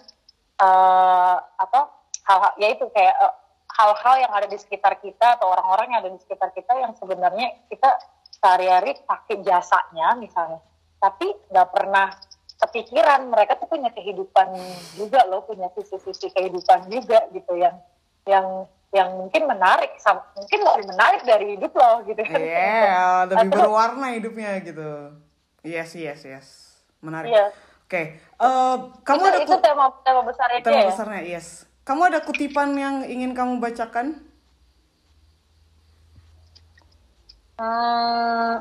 [0.58, 1.80] eh, apa
[2.26, 3.34] hal-hal yaitu kayak eh,
[3.78, 7.54] hal-hal yang ada di sekitar kita atau orang-orang yang ada di sekitar kita yang sebenarnya
[7.70, 7.94] kita
[8.34, 10.58] sehari-hari pakai jasanya misalnya
[10.98, 12.10] tapi nggak pernah
[12.58, 14.50] kepikiran mereka tuh punya kehidupan
[14.98, 17.78] juga loh punya sisi-sisi kehidupan juga gitu yang
[18.26, 18.66] yang
[18.96, 19.94] yang mungkin menarik
[20.34, 24.90] mungkin lebih menarik dari hidup lo gitu kan Iya, lebih Atau- berwarna hidupnya gitu.
[25.62, 26.48] Yes, yes, yes.
[27.04, 27.36] Menarik.
[27.36, 27.52] Iya.
[27.88, 31.48] Oke, eh, kamu itu, ada itu tema tema besarnya tema ya besarnya, yes.
[31.88, 34.20] Kamu ada kutipan yang ingin kamu bacakan?
[37.56, 38.60] Hmm,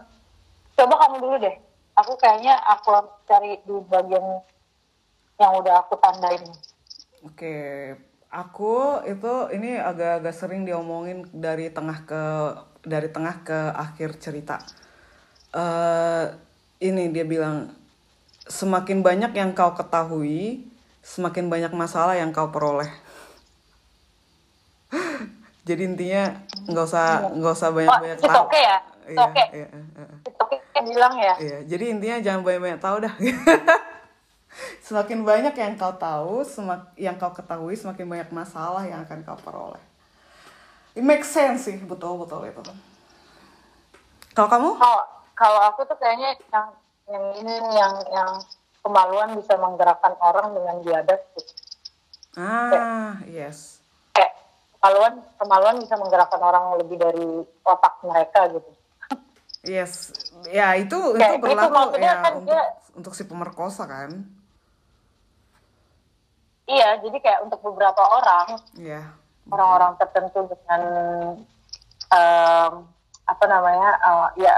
[0.79, 1.59] coba kamu dulu deh.
[1.99, 2.95] Aku kayaknya aku
[3.27, 4.47] cari di bagian
[5.43, 6.47] yang udah aku tandain.
[7.27, 7.57] Oke,
[8.31, 12.23] aku itu ini agak-agak sering diomongin dari tengah ke
[12.87, 14.63] dari tengah ke akhir cerita.
[15.51, 16.31] eh
[16.79, 17.75] ini dia bilang
[18.47, 20.63] semakin banyak yang kau ketahui,
[21.03, 23.06] semakin banyak masalah yang kau peroleh.
[25.67, 26.23] Jadi intinya
[26.71, 28.79] nggak usah nggak usah banyak-banyak Oh, it's okay ya?
[29.07, 29.47] It's Iya, okay.
[29.55, 30.17] iya, iya, iya.
[30.27, 31.35] Itu kayak bilang ya.
[31.39, 33.15] Iya, jadi intinya jangan banyak-banyak tahu dah.
[34.87, 39.39] semakin banyak yang kau tahu, semak yang kau ketahui, semakin banyak masalah yang akan kau
[39.43, 39.83] peroleh.
[40.95, 42.63] It makes sense sih, betul-betul itu.
[44.33, 44.71] Kalau kamu?
[44.79, 45.03] Kalau
[45.37, 46.67] kalau aku tuh kayaknya yang
[47.07, 48.31] yang ini yang yang
[48.81, 51.21] kemaluan bisa menggerakkan orang dengan biadab.
[52.39, 53.76] Ah, yes.
[54.87, 57.27] Kemaluan kemaluan bisa menggerakkan orang lebih dari
[57.67, 58.71] otak mereka gitu.
[59.67, 60.15] Yes.
[60.47, 64.11] Ya, itu itu Kayak gitu, berlaku maksudnya ya kan untuk dia- untuk si pemerkosa kan?
[66.67, 69.11] Iya, jadi kayak untuk beberapa orang Iya.
[69.51, 70.83] orang-orang tertentu dengan
[72.07, 72.73] em,
[73.27, 74.55] apa namanya eh, ya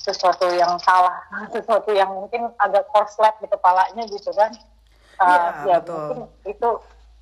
[0.00, 1.20] sesuatu yang salah,
[1.52, 4.48] sesuatu yang mungkin agak korslet di kepalanya gitu kan.
[5.20, 5.92] Eh, Iya, ya betul.
[5.92, 6.68] mungkin itu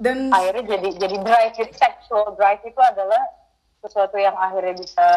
[0.02, 3.22] Dan akhirnya jadi jadi drive jadi sexual drive itu adalah
[3.78, 5.08] sesuatu yang akhirnya bisa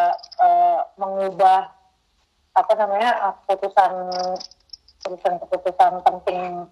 [0.41, 1.73] eh, mengubah
[2.55, 3.11] apa namanya
[3.49, 3.91] keputusan
[5.01, 6.69] keputusan keputusan penting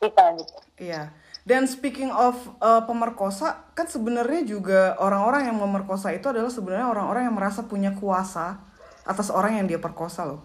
[0.00, 0.56] kita gitu.
[0.80, 1.02] Iya.
[1.40, 7.26] Dan speaking of uh, pemerkosa, kan sebenarnya juga orang-orang yang memerkosa itu adalah sebenarnya orang-orang
[7.26, 8.60] yang merasa punya kuasa
[9.08, 10.44] atas orang yang dia perkosa loh.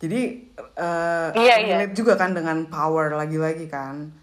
[0.00, 1.76] Jadi uh, Iya, iya.
[1.92, 4.14] juga kan dengan power lagi-lagi kan.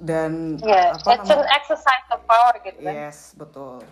[0.00, 2.92] Dan Iya, apa it's an exercise of power gitu kan.
[2.96, 3.84] Yes, betul.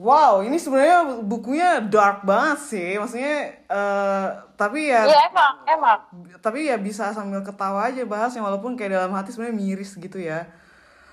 [0.00, 2.98] Wow, ini sebenarnya bukunya dark banget sih.
[2.98, 4.26] Maksudnya eh,
[4.58, 5.98] tapi ya Iya emang, emang.
[6.42, 10.50] tapi ya bisa sambil ketawa aja bahasnya walaupun kayak dalam hati sebenarnya miris gitu ya.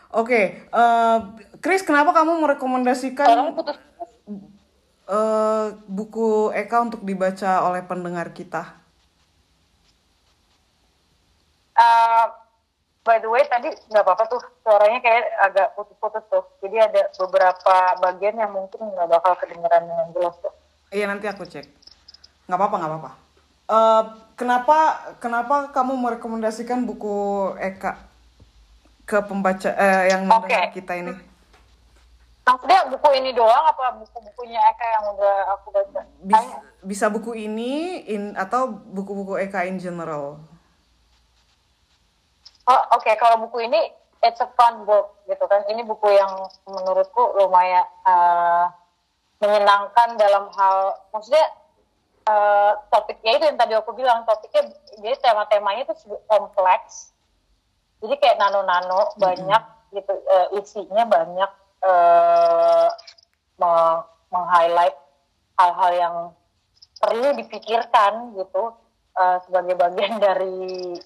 [0.09, 1.17] Oke, eh,
[1.61, 3.77] Chris, kenapa kamu merekomendasikan Orang putus
[5.07, 8.81] eh, buku Eka untuk dibaca oleh pendengar kita?
[11.77, 12.46] Uh,
[13.07, 16.43] by the way tadi nggak apa-apa tuh suaranya kayak agak putus-putus tuh.
[16.59, 20.51] Jadi ada beberapa bagian yang mungkin nggak bakal kedengeran dengan jelas tuh.
[20.91, 21.63] Iya nanti aku cek.
[22.51, 23.11] Nggak apa-apa, nggak apa-apa.
[23.67, 24.03] Eh,
[24.35, 24.77] kenapa
[25.19, 27.15] kenapa kamu merekomendasikan buku
[27.55, 27.95] Eka
[29.03, 30.75] ke pembaca eh, yang mendengar Oke.
[30.75, 31.15] kita ini?
[32.43, 35.99] Maksudnya buku ini doang apa buku-bukunya Eka yang udah aku baca?
[36.23, 37.71] Bis- Kayaknya- bisa buku ini
[38.07, 40.39] in atau buku-buku Eka in general?
[42.67, 43.79] Oh, Oke, kalau buku ini
[44.19, 45.63] it's a fun book gitu kan.
[45.71, 46.31] Ini buku yang
[46.67, 48.67] menurutku lumayan uh,
[49.39, 51.47] menyenangkan dalam hal, maksudnya
[52.27, 54.67] uh, topiknya itu yang tadi aku bilang topiknya
[54.99, 55.95] jadi tema-temanya itu
[56.27, 57.15] kompleks.
[58.03, 59.63] Jadi kayak nano-nano banyak
[59.95, 61.51] gitu uh, isinya banyak
[61.87, 62.91] uh,
[63.57, 64.97] me- meng-highlight
[65.55, 66.15] hal-hal yang
[66.99, 68.75] perlu dipikirkan gitu
[69.15, 70.99] uh, sebagai bagian dari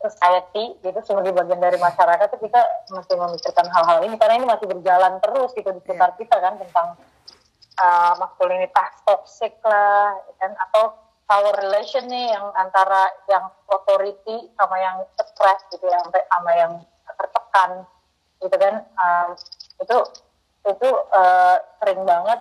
[0.00, 2.60] society gitu sebagai bagian dari masyarakat tuh kita
[2.92, 7.00] masih memikirkan hal-hal ini karena ini masih berjalan terus gitu di sekitar kita kan tentang
[7.80, 10.94] uh, maskulinitas toxic lah kan atau
[11.26, 16.72] power relation nih yang antara yang authority sama yang stress gitu yang sama yang
[17.16, 17.70] tertekan
[18.40, 19.28] gitu kan Um,
[19.76, 19.98] itu
[20.66, 22.40] itu uh, sering banget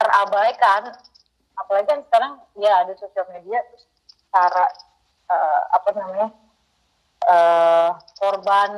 [0.00, 0.96] terabaikan.
[1.58, 3.84] Apalagi kan sekarang ya ada sosial media terus
[4.32, 4.64] cara
[5.28, 6.28] uh, apa namanya
[7.26, 8.72] uh, korban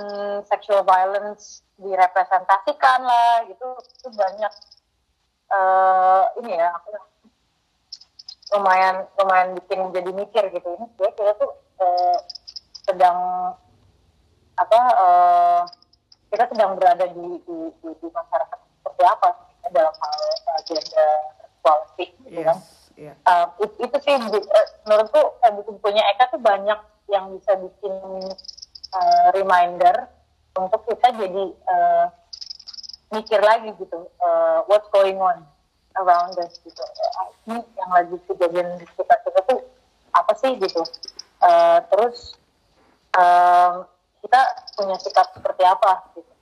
[0.48, 3.68] sexual violence direpresentasikan lah gitu.
[4.00, 4.52] Itu banyak
[5.52, 6.88] uh, ini ya aku
[8.52, 10.68] lumayan lumayan bikin jadi mikir gitu.
[10.78, 12.18] Ini dia kita tuh uh,
[12.88, 13.18] sedang
[14.58, 15.60] apa uh,
[16.32, 19.28] kita sedang berada di, di, di, di masyarakat seperti apa
[19.72, 20.16] dalam hal
[20.52, 21.12] uh, gender
[21.60, 22.58] equality gitu kan.
[22.92, 23.16] Yeah.
[23.24, 26.76] uh, itu, itu sih uh, menurutku uh, buku-bukunya Eka tuh banyak
[27.12, 27.94] yang bisa bikin
[28.96, 30.08] uh, reminder
[30.56, 32.06] untuk kita jadi uh,
[33.12, 35.44] mikir lagi gitu uh, what's going on
[36.00, 36.80] around us gitu.
[36.80, 39.60] Uh, ini yang lagi kejadian di sekitar kita tuh
[40.16, 40.82] apa sih gitu?
[41.44, 42.40] Uh, terus
[43.12, 43.84] um,
[44.24, 44.40] kita
[44.76, 46.32] punya sikap seperti apa gitu.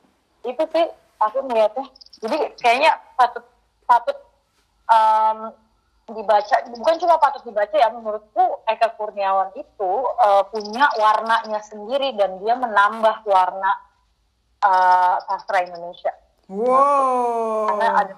[0.47, 0.87] Itu sih
[1.19, 1.87] aku melihatnya.
[2.23, 3.43] Jadi kayaknya patut
[3.91, 4.19] patut
[4.87, 5.51] um,
[6.15, 12.39] dibaca bukan cuma patut dibaca ya menurutku Eka Kurniawan itu uh, punya warnanya sendiri dan
[12.43, 13.71] dia menambah warna
[14.65, 16.13] uh, sastra Indonesia.
[16.51, 17.71] Wow.
[17.71, 18.15] Karena ada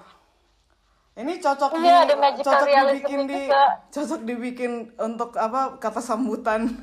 [1.13, 3.41] ini cocok iya, di, ada cocok dibikin di
[3.93, 6.73] cocok dibikin untuk apa kata sambutan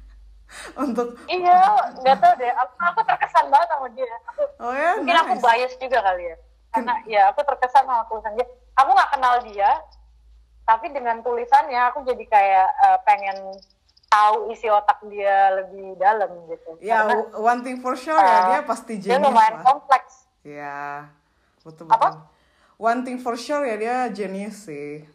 [0.84, 5.14] untuk iya nggak tahu deh aku, aku terkesan banget sama dia aku, oh ya mungkin
[5.20, 5.24] nice.
[5.28, 6.36] aku bias juga kali ya
[6.72, 9.70] karena Ken ya aku terkesan sama tulisan dia aku nggak kenal dia
[10.68, 13.56] tapi dengan tulisannya aku jadi kayak uh, pengen
[14.12, 16.76] tahu isi otak dia lebih dalam gitu.
[16.84, 19.64] Ya Karena, one thing for sure uh, ya dia pasti jenis dia lumayan lah.
[19.64, 20.28] kompleks.
[20.44, 21.08] Ya
[21.64, 22.08] betul betul apa?
[22.76, 25.08] One thing for sure ya dia genius sih.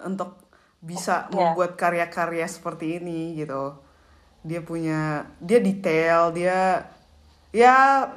[0.00, 0.40] Untuk
[0.80, 1.52] bisa yeah.
[1.52, 3.76] membuat karya-karya seperti ini gitu.
[4.40, 6.88] Dia punya dia detail dia
[7.52, 8.08] ya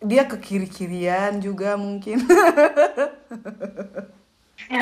[0.00, 2.24] dia ke kiri kirian juga mungkin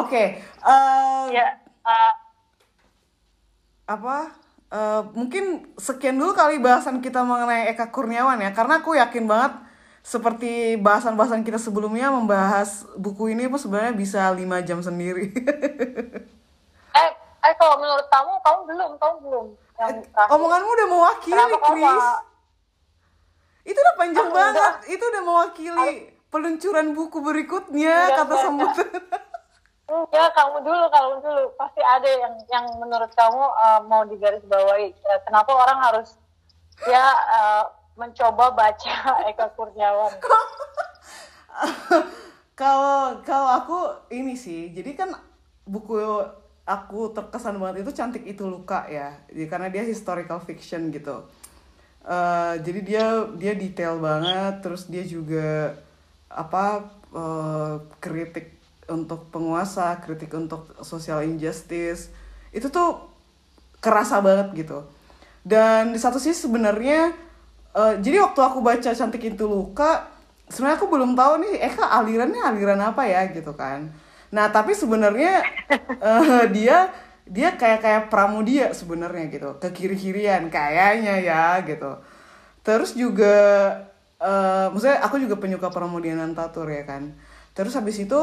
[0.00, 0.42] oke okay.
[0.64, 2.12] uh, yeah, uh,
[3.84, 4.32] apa
[4.72, 9.64] uh, mungkin sekian dulu kali bahasan kita mengenai Eka Kurniawan ya karena aku yakin banget
[10.04, 15.32] seperti bahasan-bahasan kita sebelumnya membahas buku ini pun sebenarnya bisa lima jam sendiri.
[17.00, 19.46] eh, eh kalau menurut kamu, kamu belum, kamu belum.
[19.80, 22.06] Yang eh, omonganmu udah mewakili, Chris.
[23.64, 24.60] Itu udah panjang banget.
[24.60, 24.92] Udah.
[24.92, 25.96] Itu udah mewakili.
[26.34, 28.88] Peluncuran buku berikutnya enggak, kata sambutan.
[29.86, 31.44] Enggak, kamu dulu, kamu dulu.
[31.54, 34.90] Pasti ada yang yang menurut kamu uh, mau digarisbawahi.
[35.22, 36.18] Kenapa orang harus
[36.90, 37.64] ya uh,
[37.94, 38.94] mencoba baca
[39.30, 40.10] Eka Kurniawan?
[42.54, 43.78] Kalau kalau aku
[44.14, 45.10] ini sih, jadi kan
[45.66, 45.98] buku
[46.62, 51.26] aku terkesan banget itu cantik itu luka ya, jadi, karena dia historical fiction gitu.
[52.06, 53.04] Uh, jadi dia
[53.34, 55.74] dia detail banget, terus dia juga
[56.34, 58.58] apa uh, kritik
[58.90, 62.12] untuk penguasa, kritik untuk social injustice,
[62.52, 63.00] itu tuh
[63.80, 64.84] kerasa banget gitu.
[65.44, 67.12] Dan di satu sisi sebenarnya
[67.76, 70.08] uh, jadi waktu aku baca cantik itu luka
[70.48, 73.92] sebenarnya aku belum tahu nih Eka alirannya aliran apa ya gitu kan.
[74.32, 75.44] Nah tapi sebenarnya
[76.00, 76.92] uh, dia
[77.24, 79.50] dia kayak kayak pramudia sebenarnya gitu.
[79.60, 82.00] Ke kiri kirian kayaknya ya gitu.
[82.64, 83.36] Terus juga
[84.24, 87.12] uh, maksudnya aku juga penyuka pramudia Nantatur ya kan?
[87.52, 88.18] Terus habis itu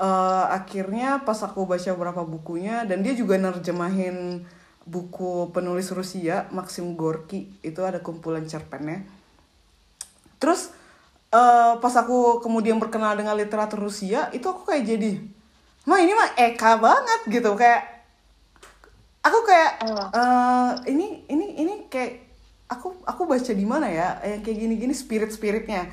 [0.00, 4.48] uh, akhirnya pas aku baca beberapa bukunya dan dia juga nerjemahin
[4.84, 9.04] buku penulis Rusia Maxim Gorky itu ada kumpulan cerpennya.
[10.40, 10.72] Terus
[11.32, 15.20] uh, pas aku kemudian berkenal dengan literatur Rusia itu aku kayak jadi
[15.84, 17.52] mah ini mah Eka banget gitu.
[17.56, 18.04] Kayak
[19.24, 19.70] aku kayak
[20.12, 22.23] uh, ini ini ini kayak
[22.70, 24.20] aku aku baca di mana ya?
[24.24, 25.90] Yang kayak gini-gini spirit spiritnya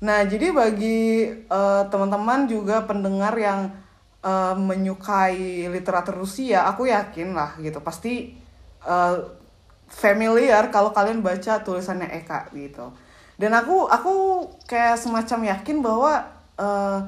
[0.00, 3.68] nah jadi bagi uh, teman-teman juga pendengar yang
[4.24, 8.32] uh, menyukai literatur Rusia, aku yakin lah gitu pasti
[8.84, 9.16] uh,
[9.90, 12.94] familiar kalau kalian baca tulisannya Eka gitu.
[13.40, 14.12] Dan aku aku
[14.68, 16.12] kayak semacam yakin bahwa
[16.60, 17.00] uh,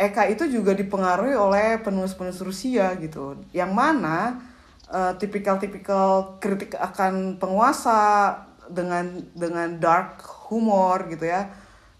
[0.00, 4.40] Eka itu juga dipengaruhi oleh penulis-penulis Rusia gitu, yang mana
[4.90, 8.34] tipikal tipikal-tipikal kritik akan penguasa
[8.66, 10.18] dengan dengan dark
[10.50, 11.50] humor gitu ya,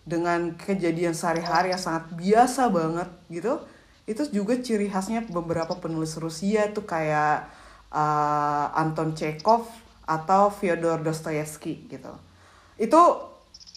[0.02, 3.62] dengan kejadian sehari-hari yang sangat biasa banget gitu.
[4.10, 7.46] Itu juga ciri khasnya beberapa penulis Rusia tuh kayak
[7.94, 9.70] uh, Anton Chekhov
[10.02, 12.10] atau Fyodor Dostoevsky gitu.
[12.74, 12.98] Itu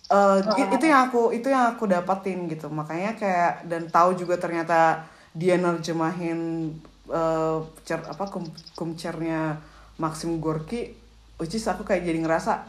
[0.09, 0.73] uh, oh.
[0.73, 2.65] itu yang aku itu yang aku dapatin gitu.
[2.73, 5.05] Makanya kayak dan tahu juga ternyata
[5.37, 6.73] dia nerjemahin
[7.09, 8.47] uh, cer apa kum
[8.77, 9.59] kumcernya
[9.99, 10.95] Maxim Gorky
[11.41, 12.63] which is aku kayak jadi ngerasa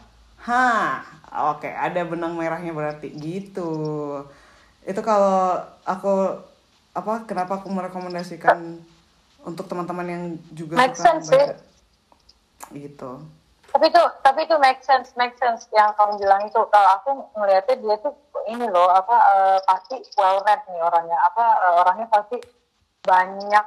[0.48, 0.66] ha
[1.54, 3.70] oke okay, ada benang merahnya berarti gitu
[4.84, 6.40] itu kalau aku
[6.94, 8.78] apa kenapa aku merekomendasikan
[9.44, 10.24] untuk teman-teman yang
[10.54, 11.36] juga Make suka sense sih.
[11.36, 11.72] membaca.
[12.72, 13.12] Gitu.
[13.74, 17.74] tapi itu tapi itu make sense make sense yang kamu bilang itu kalau aku ngelihatnya
[17.82, 18.14] dia tuh
[18.46, 22.38] ini loh apa eh, pasti well read nih orangnya apa eh, orangnya pasti
[23.02, 23.66] banyak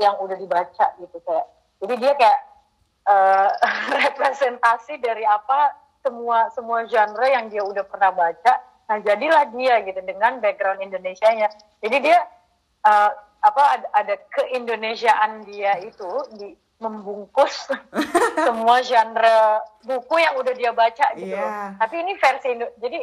[0.00, 1.46] yang udah dibaca gitu kayak
[1.82, 2.40] jadi dia kayak
[3.08, 3.48] eh,
[4.06, 8.52] representasi dari apa semua semua genre yang dia udah pernah baca
[8.90, 11.48] nah jadilah dia gitu dengan background Indonesianya
[11.80, 12.18] jadi dia
[12.86, 13.10] eh,
[13.42, 17.70] apa ada, ada keindonesiaan dia itu di membungkus
[18.46, 21.46] semua genre buku yang udah dia baca gitu loh.
[21.46, 21.78] Iya.
[21.78, 23.00] Tapi ini versi Indo- jadi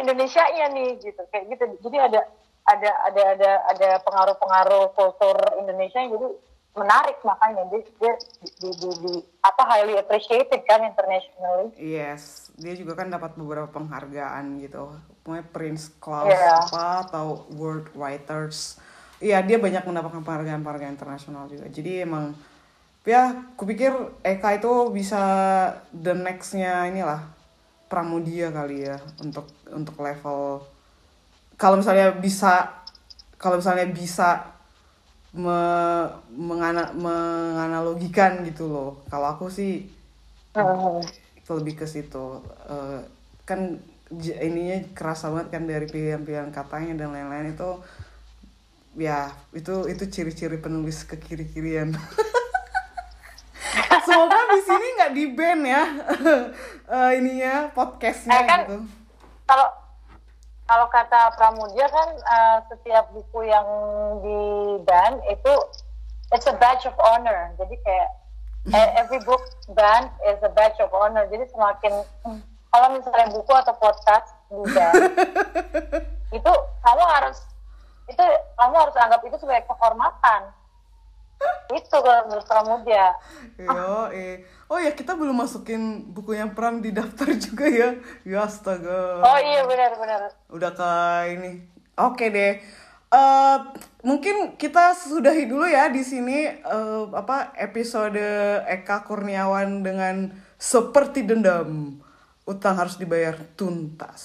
[0.00, 1.64] Indonesia nya nih gitu kayak gitu.
[1.88, 2.20] Jadi ada
[2.66, 6.28] ada ada ada ada pengaruh-pengaruh kultur Indonesia yang jadi
[6.70, 8.14] menarik makanya dia, dia
[8.62, 11.74] di, di, di, apa highly appreciated kan internationally.
[11.74, 14.94] Yes, dia juga kan dapat beberapa penghargaan gitu.
[15.26, 16.70] Pokoknya Prince Claus Iya.
[16.70, 18.78] apa atau World Writers.
[19.20, 21.66] Iya, dia banyak mendapatkan penghargaan-penghargaan internasional juga.
[21.68, 22.32] Jadi emang
[23.02, 23.92] ya kupikir
[24.22, 25.22] Eka itu bisa
[25.90, 27.26] the nextnya inilah
[27.90, 30.62] Pramudia kali ya untuk untuk level
[31.60, 32.72] kalau misalnya bisa
[33.36, 34.48] kalau misalnya bisa
[35.30, 35.60] me,
[36.32, 38.90] mengana, menganalogikan gitu loh.
[39.06, 39.86] Kalau aku sih
[40.50, 40.98] Hmm.
[41.50, 43.00] lebih ke situ Eh,
[43.44, 43.78] kan
[44.16, 47.70] ininya kerasa banget kan dari pilihan-pilihan katanya dan lain-lain itu
[48.98, 51.94] ya itu itu ciri-ciri penulis ke kiri-kirian
[54.06, 55.84] semoga di sini nggak di ban ya
[56.90, 58.78] Eh, ininya podcastnya Eh, kan- gitu
[59.46, 59.66] Kalau
[60.70, 63.66] kalau kata Pramudia kan eh, setiap buku yang
[64.22, 64.38] di
[64.86, 65.52] ban itu
[66.30, 67.50] it's a badge of honor.
[67.58, 68.10] Jadi kayak
[68.70, 69.42] eh, every book
[69.74, 71.26] ban is a badge of honor.
[71.26, 72.06] Jadi semakin
[72.70, 74.94] kalau misalnya buku atau podcast di ban
[76.38, 76.52] itu
[76.86, 77.42] kamu harus
[78.06, 78.22] itu
[78.54, 80.54] kamu harus anggap itu sebagai kehormatan.
[81.74, 83.18] Itu kalau menurut Pramudia.
[83.58, 84.46] Yo, eh.
[84.70, 87.90] Oh ya kita belum masukin bukunya Pram di daftar juga ya.
[88.22, 89.18] Ya astaga.
[89.18, 90.30] Oh iya benar-benar.
[90.46, 90.92] Udah ke
[91.34, 91.66] ini.
[91.98, 92.62] Oke deh.
[93.10, 93.56] Eh
[94.06, 98.22] mungkin kita sudahi dulu ya di sini eh, apa episode
[98.70, 101.98] Eka Kurniawan dengan seperti dendam
[102.46, 104.22] utang harus dibayar tuntas.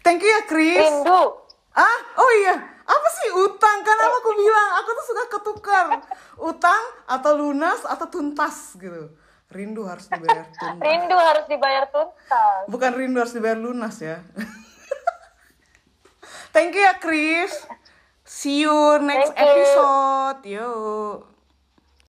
[0.00, 0.88] Thank you ya Chris.
[0.88, 1.44] Rindu.
[1.76, 2.56] Ah, oh iya.
[2.88, 3.84] Apa sih utang?
[3.84, 5.86] Kan aku bilang, aku tuh suka ketukar.
[6.54, 9.12] Utang atau lunas atau tuntas gitu.
[9.46, 10.82] Rindu harus dibayar tuntas.
[10.82, 12.62] Rindu harus dibayar tuntas.
[12.66, 14.18] Bukan rindu harus dibayar lunas ya.
[16.54, 17.52] Thank you ya Chris.
[18.26, 19.54] See you next Thank you.
[19.54, 20.40] episode.
[20.48, 20.70] Yo.